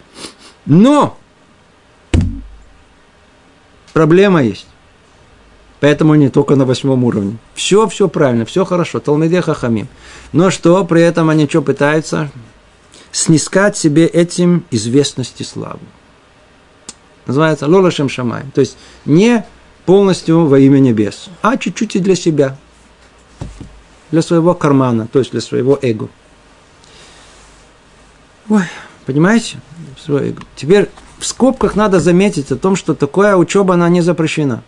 [0.65, 1.17] но
[3.93, 4.67] проблема есть.
[5.79, 7.37] Поэтому не только на восьмом уровне.
[7.53, 8.99] Все, все правильно, все хорошо.
[8.99, 9.87] Талмеде хахамим.
[10.31, 12.31] Но что, при этом они что пытаются?
[13.11, 15.79] Снискать себе этим известность и славу.
[17.25, 18.43] Называется лолашем шамай.
[18.53, 19.45] То есть не
[19.85, 22.57] полностью во имя небес, а чуть-чуть и для себя
[24.11, 26.09] для своего кармана, то есть для своего эго.
[28.49, 28.63] Ой,
[29.05, 29.57] понимаете?
[30.55, 34.63] Теперь в скобках надо заметить о том, что такая учеба, она не запрещена.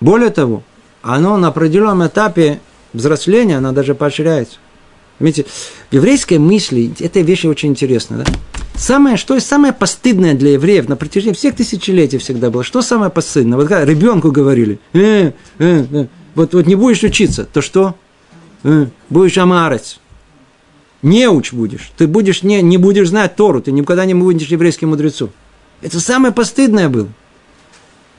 [0.00, 0.62] Более того,
[1.02, 2.60] оно на определенном этапе
[2.92, 4.58] взросления, она даже поощряется.
[5.18, 5.48] Видите,
[5.90, 8.32] в еврейской мысли, эта вещь очень интересная, да?
[8.78, 13.10] Самое, что есть самое постыдное для евреев на протяжении всех тысячелетий всегда было, что самое
[13.10, 13.58] постыдное?
[13.58, 16.06] Вот когда ребенку говорили, э, э, э,
[16.36, 17.96] вот, вот не будешь учиться, то что?
[18.62, 19.98] Э, будешь амарец.
[21.02, 21.90] Неуч будешь.
[21.96, 25.30] Ты будешь, не, не будешь знать Тору, ты никогда не будешь еврейским мудрецом.
[25.82, 27.08] Это самое постыдное было.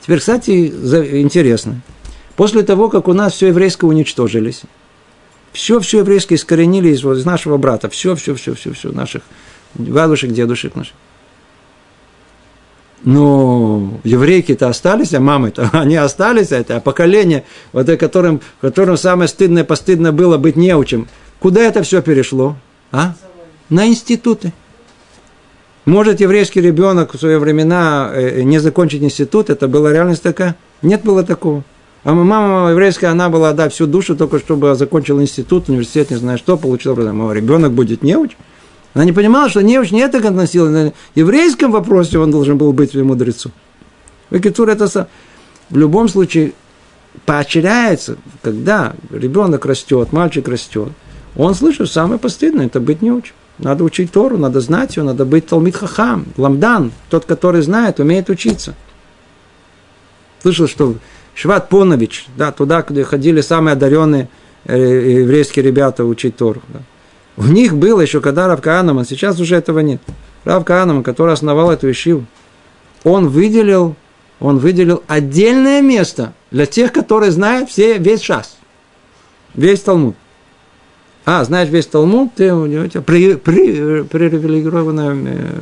[0.02, 0.66] Теперь, кстати,
[1.22, 1.80] интересно.
[2.36, 4.62] После того, как у нас все еврейское уничтожились,
[5.52, 9.22] все, все еврейское искоренили из, из нашего брата, все, все, все, все, все, наших
[9.74, 10.94] бабушек, дедушек наших.
[13.02, 19.28] Но еврейки-то остались, а мамы-то, они остались, а это поколение, вот о котором, которым самое
[19.28, 21.08] стыдное, постыдно было быть неучим.
[21.38, 22.56] Куда это все перешло?
[22.92, 23.14] А?
[23.70, 24.52] На институты.
[25.86, 30.56] Может еврейский ребенок в свои времена э, не закончить институт, это была реальность такая?
[30.82, 31.64] Нет было такого.
[32.04, 36.38] А мама еврейская, она была, да, всю душу только чтобы закончил институт, университет, не знаю
[36.38, 37.34] что, получил образование.
[37.34, 38.36] Ребенок будет неуч.
[38.94, 40.72] Она не понимала, что неуч не это относилось.
[40.72, 43.52] На еврейском вопросе он должен был быть мудрецом.
[44.30, 45.06] Векитур это сам.
[45.68, 46.52] В любом случае
[47.26, 50.88] поощряется, когда ребенок растет, мальчик растет,
[51.36, 53.32] он слышит самое постыдное, это быть неуч.
[53.58, 58.30] Надо учить Тору, надо знать ее, надо быть Талмит Хахам, Ламдан, тот, который знает, умеет
[58.30, 58.74] учиться.
[60.40, 60.94] Слышал, что
[61.34, 64.28] Шват Понович, да, туда, где ходили самые одаренные
[64.64, 66.62] э, еврейские ребята учить Тору.
[66.68, 66.80] Да.
[67.36, 70.00] У них было еще, когда Рав Каанаман, сейчас уже этого нет.
[70.44, 72.26] Рав Каанаман, который основал эту ишиву,
[73.04, 73.96] он выделил,
[74.40, 78.58] он выделил отдельное место для тех, которые знают все, весь шас,
[79.54, 80.16] весь Талмуд.
[81.24, 85.60] А, знаешь весь Талмуд, ты, у тебя при, при, привилегированное э,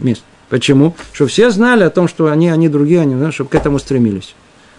[0.00, 0.24] место.
[0.48, 0.96] Почему?
[1.12, 4.34] Чтобы все знали о том, что они, они другие, они, чтобы к этому стремились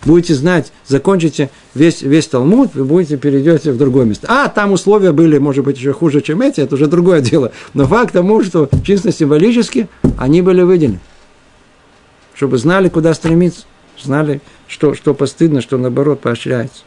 [0.05, 4.27] будете знать, закончите весь, весь Талмуд, вы будете перейдете в другое место.
[4.29, 7.51] А, там условия были, может быть, еще хуже, чем эти, это уже другое дело.
[7.73, 9.87] Но факт тому, что чисто символически
[10.17, 10.99] они были выделены.
[12.33, 13.65] Чтобы знали, куда стремиться,
[14.01, 16.83] знали, что, что постыдно, что наоборот поощряется.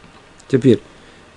[0.49, 0.79] Теперь,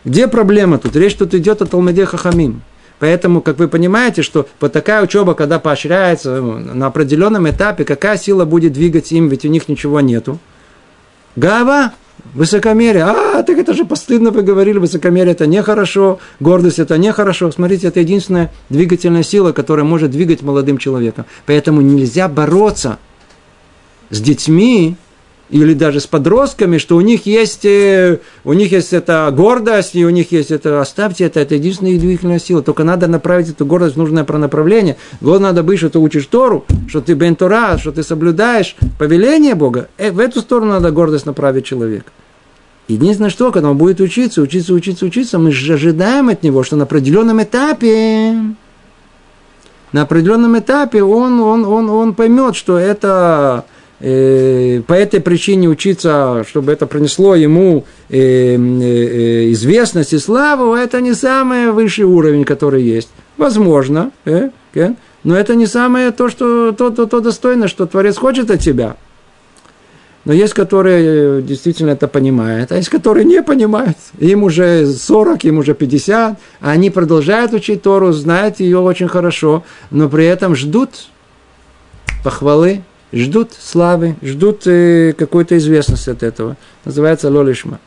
[0.04, 0.96] где проблема тут?
[0.96, 2.62] Речь тут идет о Талмаде Хахамим.
[2.98, 8.44] Поэтому, как вы понимаете, что вот такая учеба, когда поощряется на определенном этапе, какая сила
[8.44, 10.40] будет двигать им, ведь у них ничего нету–
[11.38, 11.92] Гава,
[12.34, 13.04] Высокомерие.
[13.04, 17.50] А, так это же постыдно вы говорили, высокомерие это нехорошо, гордость это нехорошо.
[17.50, 21.24] Смотрите, это единственная двигательная сила, которая может двигать молодым человеком.
[21.46, 22.98] Поэтому нельзя бороться
[24.10, 24.96] с детьми,
[25.50, 30.04] или даже с подростками, что у них есть, э, у них есть эта гордость, и
[30.04, 32.62] у них есть это, оставьте это, это единственная их двигательная сила.
[32.62, 34.96] Только надо направить эту гордость в нужное направление.
[35.20, 39.88] Вот надо быть, что ты учишь Тору, что ты бентура, что ты соблюдаешь повеление Бога.
[39.96, 42.10] Э, в эту сторону надо гордость направить человека.
[42.88, 46.76] Единственное, что, когда он будет учиться, учиться, учиться, учиться, мы же ожидаем от него, что
[46.76, 48.34] на определенном этапе,
[49.92, 53.66] на определенном этапе он, он, он, он поймет, что это
[54.00, 61.00] э, по этой причине учиться, чтобы это принесло ему э, э, известность и славу, это
[61.00, 63.10] не самый высший уровень, который есть.
[63.36, 64.94] Возможно, э, э,
[65.24, 68.96] но это не самое то, что то, то, то достойно, что Творец хочет от тебя–
[70.28, 73.96] но есть, которые действительно это понимают, а есть, которые не понимают.
[74.18, 79.64] Им уже 40, им уже 50, а они продолжают учить Тору, знают ее очень хорошо,
[79.90, 80.90] но при этом ждут
[82.22, 82.82] похвалы,
[83.12, 86.56] ждут славы, ждут э, какой-то известности от этого.
[86.84, 87.80] Называется лолишма.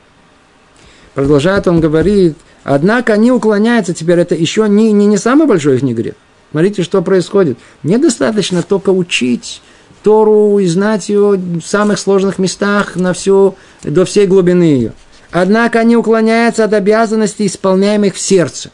[1.13, 5.83] Продолжает он говорит, однако они уклоняются, теперь это еще не, не, не самый большой их
[5.83, 6.15] не грех.
[6.51, 7.57] Смотрите, что происходит.
[7.83, 9.61] Недостаточно только учить
[10.03, 14.93] Тору и знать ее в самых сложных местах на всю, до всей глубины ее.
[15.31, 18.71] Однако они уклоняются от обязанностей, исполняемых в сердце.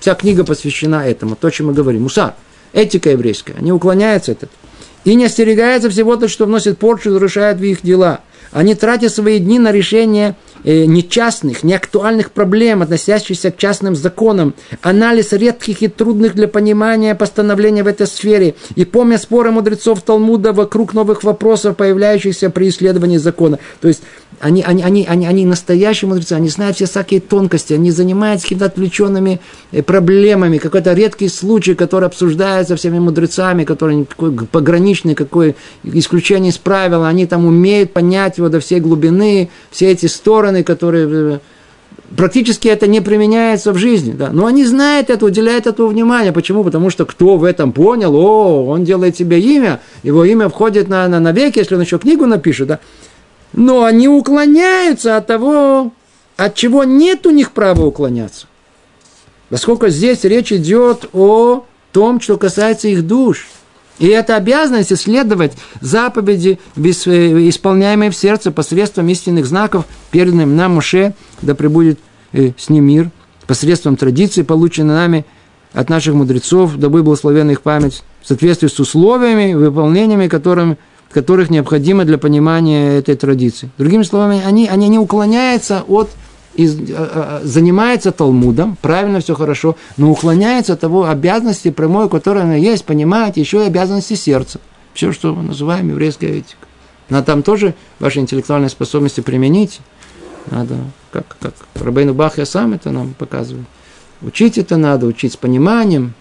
[0.00, 2.02] Вся книга посвящена этому, то, чем мы говорим.
[2.04, 2.34] Мусар,
[2.72, 4.52] этика еврейская, они уклоняются от этого.
[5.04, 8.20] И не остерегаются всего то, что вносит порчу и разрушает в их дела.
[8.52, 13.94] Они тратят свои дни на решение э, не частных, не актуальных проблем, относящихся к частным
[13.94, 18.54] законам, анализ редких и трудных для понимания постановлений в этой сфере.
[18.74, 23.58] И помня споры мудрецов Талмуда вокруг новых вопросов, появляющихся при исследовании закона.
[23.80, 24.02] То есть
[24.40, 28.66] они, они, они, они, они настоящие мудрецы, они знают все всякие тонкости, они занимаются какими-то
[28.66, 29.40] отвлеченными
[29.72, 36.58] э, проблемами, какой-то редкий случай, который обсуждается всеми мудрецами, который какой пограничный, какое исключение из
[36.58, 41.38] правил, они там умеют понять его до всей глубины, все эти стороны, которые э,
[42.16, 44.12] практически это не применяется в жизни.
[44.12, 44.30] Да.
[44.30, 46.32] Но они знают это, уделяют этому внимание.
[46.32, 46.64] Почему?
[46.64, 51.08] Потому что кто в этом понял, о, он делает себе имя, его имя входит на,
[51.08, 52.68] на, на веки, если он еще книгу напишет.
[52.68, 52.80] Да.
[53.52, 55.92] Но они уклоняются от того,
[56.36, 58.46] от чего нет у них права уклоняться.
[59.48, 63.46] Поскольку здесь речь идет о том, что касается их душ–
[63.98, 71.14] и это обязанность исследовать заповеди, э, исполняемые в сердце посредством истинных знаков, переданным нам Моше,
[71.42, 71.98] да пребудет
[72.32, 73.10] э, с ним мир,
[73.46, 75.26] посредством традиции, полученной нами
[75.72, 80.76] от наших мудрецов, да будет благословенна их память, в соответствии с условиями, выполнениями, которыми,
[81.10, 83.70] которых необходимо для понимания этой традиции.
[83.78, 86.10] Другими словами, они, они не уклоняются от
[86.54, 92.58] из, э, э, занимается Талмудом, правильно, все хорошо, но уклоняется от того обязанности прямой, которая
[92.58, 94.60] есть, понимать еще и обязанности сердца.
[94.92, 96.66] Все, что мы называем еврейская этика.
[97.08, 99.80] Надо там тоже ваши интеллектуальные способности применить.
[100.50, 100.76] Надо,
[101.10, 103.66] как, как Рабейну Бах я сам это нам показываю.
[104.22, 106.14] Учить это надо, учить с пониманием,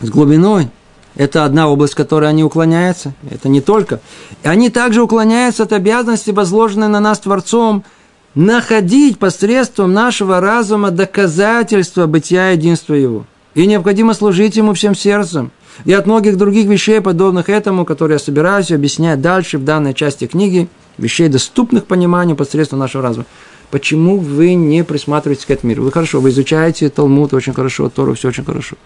[0.00, 0.68] с глубиной.
[1.16, 3.14] Это одна область, в которой они уклоняются.
[3.30, 4.00] Это не только.
[4.42, 7.82] И они также уклоняются от обязанности, возложенной на нас Творцом–
[8.36, 13.24] находить посредством нашего разума доказательства бытия единства Его.
[13.54, 15.50] И необходимо служить Ему всем сердцем.
[15.84, 20.26] И от многих других вещей, подобных этому, которые я собираюсь объяснять дальше в данной части
[20.26, 20.68] книги,
[20.98, 23.26] вещей, доступных пониманию посредством нашего разума.
[23.70, 25.82] Почему вы не присматриваетесь к этому миру?
[25.82, 28.76] Вы хорошо, вы изучаете Талмуд очень хорошо, Тору все очень хорошо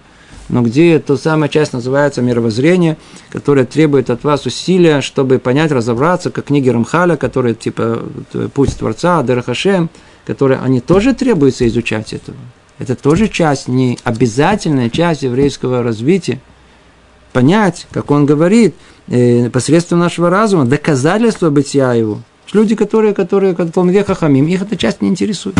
[0.50, 2.96] но где та самая часть называется мировоззрение,
[3.30, 8.02] которая требует от вас усилия, чтобы понять, разобраться, как книги Рамхаля, которые типа
[8.52, 9.90] «Путь Творца», Дерахашем,
[10.26, 12.36] которые они тоже требуются изучать этого.
[12.78, 16.40] Это тоже часть, не обязательная часть еврейского развития.
[17.32, 18.74] Понять, как он говорит,
[19.06, 22.20] э, посредством нашего разума, доказательства бытия его.
[22.52, 25.56] Люди, которые, которые, как Талмуде Хахамим, их эта часть не интересует.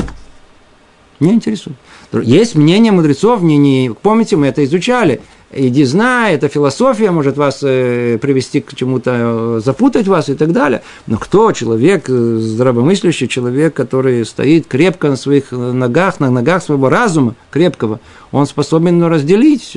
[1.20, 1.76] Не интересует.
[2.12, 5.20] Есть мнение мудрецов, не, не, помните, мы это изучали.
[5.52, 9.10] Иди знай, это философия может вас э, привести к чему-то,
[9.58, 10.82] э, запутать вас и так далее.
[11.08, 16.88] Но кто человек, э, здравомыслящий человек, который стоит крепко на своих ногах, на ногах своего
[16.88, 17.98] разума крепкого,
[18.30, 19.76] он способен разделить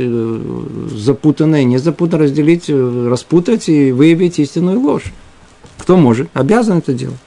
[0.96, 5.12] запутанное, не запутанное, разделить, распутать и выявить истинную ложь.
[5.80, 7.18] Кто может, обязан это делать.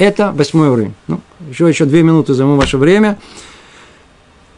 [0.00, 0.94] Это восьмой уровень.
[1.08, 1.20] Ну,
[1.50, 3.18] еще, еще две минуты займу ваше время.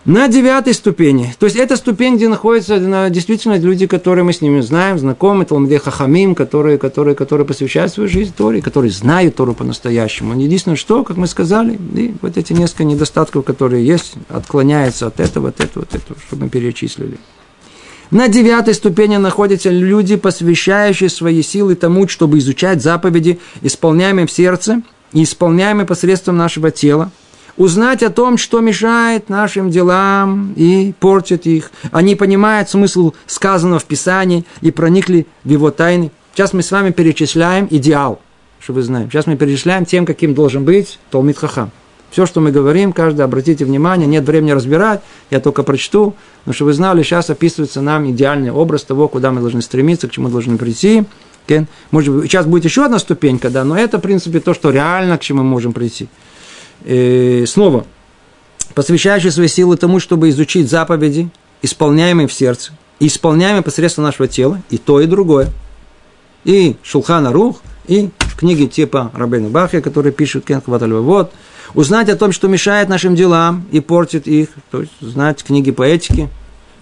[0.04, 1.34] На девятой ступени.
[1.36, 5.80] То есть это ступень, где находятся действительно люди, которые мы с ними знаем, знакомы, Талмуде
[5.80, 10.40] Хахамим, которые, которые, которые посвящают свою жизнь Торе, которые знают Тору по-настоящему.
[10.40, 15.48] Единственное, что, как мы сказали, и вот эти несколько недостатков, которые есть, отклоняются от этого,
[15.48, 17.18] от этого, от этого, чтобы мы перечислили.
[18.12, 24.82] На девятой ступени находятся люди, посвящающие свои силы тому, чтобы изучать заповеди, исполняемые в сердце
[25.12, 27.10] и исполняемые посредством нашего тела–
[27.56, 31.70] узнать о том, что мешает нашим делам и портит их.
[31.90, 36.10] Они понимают смысл сказанного в Писании и проникли в его тайны.
[36.34, 38.20] Сейчас мы с вами перечисляем идеал,
[38.60, 39.10] что вы знаете.
[39.10, 41.70] Сейчас мы перечисляем тем, каким должен быть Толмит Хахам.
[42.10, 45.00] Все, что мы говорим, каждый, обратите внимание, нет времени разбирать,
[45.30, 49.40] я только прочту, но что вы знали, сейчас описывается нам идеальный образ того, куда мы
[49.40, 51.04] должны стремиться, к чему должны прийти.
[51.90, 55.18] Может быть, сейчас будет еще одна ступенька, да, но это, в принципе, то, что реально,
[55.18, 56.08] к чему мы можем прийти.
[56.84, 57.86] Э, снова,
[58.74, 61.28] посвящающий свои силы тому, чтобы изучить заповеди,
[61.62, 65.48] исполняемые в сердце, и исполняемые посредством нашего тела, и то, и другое.
[66.44, 71.32] И Шулхана Рух, и книги типа Рабейна Бахи, которые пишут Кен вот,
[71.74, 75.82] узнать о том, что мешает нашим делам и портит их, то есть знать книги по
[75.82, 76.28] этике,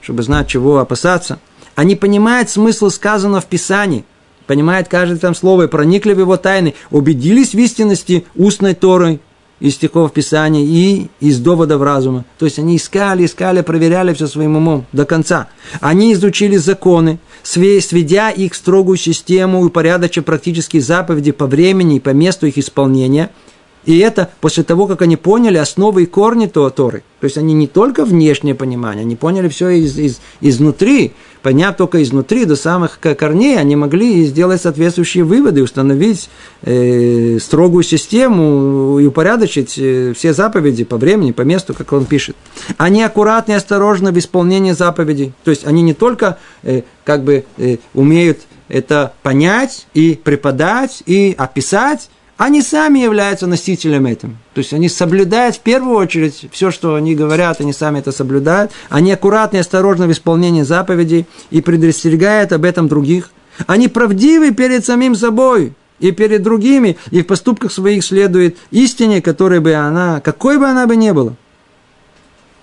[0.00, 1.38] чтобы знать, чего опасаться.
[1.74, 4.04] Они понимают смысл сказанного в Писании,
[4.50, 9.20] понимают каждое там слово и проникли в его тайны, убедились в истинности устной Торы
[9.60, 12.24] из стихов Писания и из доводов разума.
[12.36, 15.46] То есть они искали, искали, проверяли все своим умом до конца.
[15.80, 22.00] Они изучили законы, сведя их в строгую систему и упорядочив практические заповеди по времени и
[22.00, 23.30] по месту их исполнения–
[23.84, 27.02] и это после того, как они поняли основы и корни Торы.
[27.20, 31.12] То есть они не только внешнее понимание, они поняли все из, из, изнутри.
[31.42, 36.28] Поняв только изнутри до самых корней, они могли сделать соответствующие выводы, установить
[36.62, 42.36] э, строгую систему и упорядочить э, все заповеди по времени, по месту, как он пишет.
[42.76, 45.32] Они аккуратны и осторожны в исполнении заповедей.
[45.44, 51.34] То есть они не только э, как бы э, умеют это понять и преподать и
[51.36, 52.08] описать,
[52.40, 54.38] они сами являются носителем этим.
[54.54, 58.72] То есть они соблюдают в первую очередь все, что они говорят, они сами это соблюдают.
[58.88, 63.30] Они аккуратны и осторожны в исполнении заповедей и предостерегают об этом других.
[63.66, 69.60] Они правдивы перед самим собой и перед другими, и в поступках своих следует истине, которой
[69.60, 71.34] бы она, какой бы она бы ни была.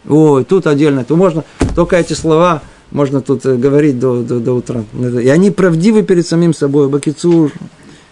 [0.10, 1.44] Ой, тут отдельно, то можно
[1.76, 4.86] только эти слова можно тут э, говорить до, до, до утра.
[5.22, 6.90] И они правдивы перед самим собой.
[6.90, 7.52] Бакицур,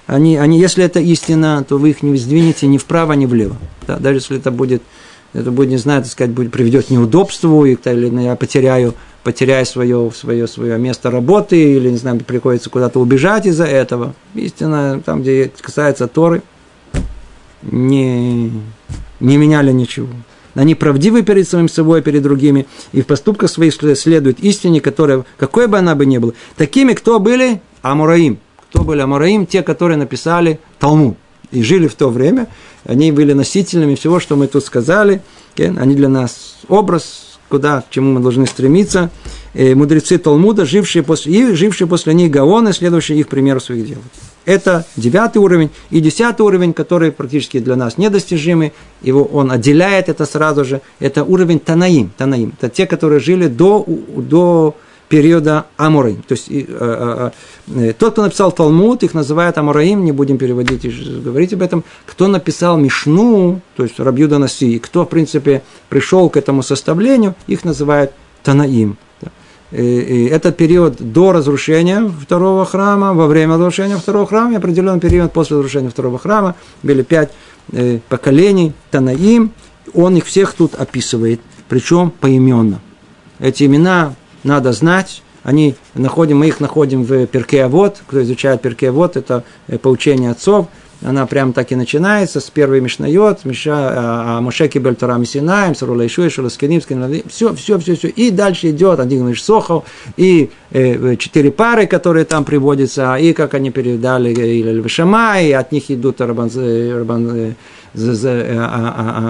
[0.08, 3.58] они, они, если это истина, то вы их не сдвинете ни вправо, ни влево.
[3.88, 4.84] Да, даже если это будет,
[5.34, 8.94] это будет, не знаю, так сказать, будет, приведет к неудобству, и, или я потеряю,
[9.24, 14.14] потеряю свое, свое, свое место работы, или, не знаю, приходится куда-то убежать из-за этого.
[14.36, 16.44] Истина, там, где касается Торы,
[17.64, 18.52] не,
[19.20, 20.10] не меняли ничего.
[20.54, 25.68] Они правдивы перед самим собой, перед другими, и в поступках своих следует истине, которая, какой
[25.68, 28.40] бы она бы ни была, такими, кто были Амураим,
[28.76, 29.46] кто были Амараим?
[29.46, 31.16] Те, которые написали Талмуд
[31.52, 32.48] и жили в то время.
[32.84, 35.22] Они были носителями всего, что мы тут сказали.
[35.58, 39.12] Они для нас образ, куда, к чему мы должны стремиться.
[39.54, 44.00] Мудрецы Талмуда, жившие после, и жившие после них Гаоны, следующие их примеру своих дел.
[44.44, 45.70] Это девятый уровень.
[45.90, 50.82] И десятый уровень, который практически для нас недостижимый, его он отделяет это сразу же.
[51.00, 52.12] Это уровень Танаим.
[52.18, 52.54] Танаим.
[52.60, 54.76] Это те, которые жили до, до
[55.10, 56.24] периода Амураим.
[56.28, 57.32] То есть э, э,
[57.68, 61.84] э, тот, кто написал Талмуд, их называют Амураим, не будем переводить и говорить об этом.
[62.06, 67.64] Кто написал Мишну, то есть Рабьюда Наси, кто, в принципе, пришел к этому составлению, их
[67.64, 68.12] называют
[68.44, 68.98] Танаим.
[69.72, 75.34] И этот период до разрушения второго храма, во время разрушения второго храма и определенный период
[75.34, 76.56] после разрушения второго храма.
[76.82, 77.32] Были пять
[78.08, 79.52] поколений Танаим.
[79.94, 82.80] Он их всех тут описывает, причем поименно.
[83.40, 84.14] Эти имена
[84.46, 85.22] надо знать.
[85.44, 88.02] Они находим, мы их находим в Перкеавод.
[88.08, 90.68] Кто изучает Перкеавод, это э, поучение отцов.
[91.04, 96.82] Она прям так и начинается с первой Мишнайот, Миша, Мушеки Бельтара Мисинаем, Сарула Ишуя, Шуласкиним,
[97.28, 98.08] все, все, все, все.
[98.08, 99.84] И дальше идет один из Сохов,
[100.16, 105.72] и э, четыре пары, которые там приводятся, и как они передали или Вишама, и от
[105.72, 107.56] них идут Рабан, Рабан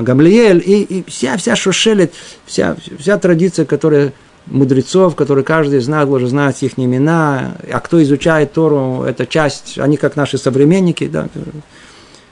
[0.04, 2.14] Гамлиель, и, и вся, вся шушелит,
[2.46, 4.14] вся, вся традиция, которая
[4.48, 9.78] мудрецов, которые каждый из нас должен знать их имена, а кто изучает Тору, это часть,
[9.80, 11.28] они как наши современники, да.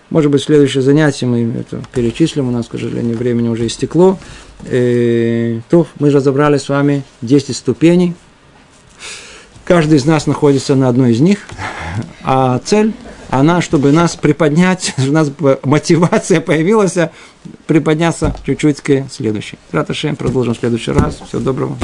[0.09, 4.19] Может быть, следующее занятие мы это перечислим, у нас, к сожалению, времени уже истекло.
[4.65, 8.13] И, э, то мы разобрали с вами 10 ступеней.
[9.65, 11.39] Каждый из нас находится на одной из них,
[12.23, 12.93] а цель
[13.39, 15.31] она, чтобы нас приподнять, у нас
[15.63, 16.97] мотивация появилась,
[17.65, 19.57] приподняться чуть-чуть к следующей.
[19.71, 21.19] Раташем продолжим в следующий раз.
[21.27, 21.77] Всего доброго.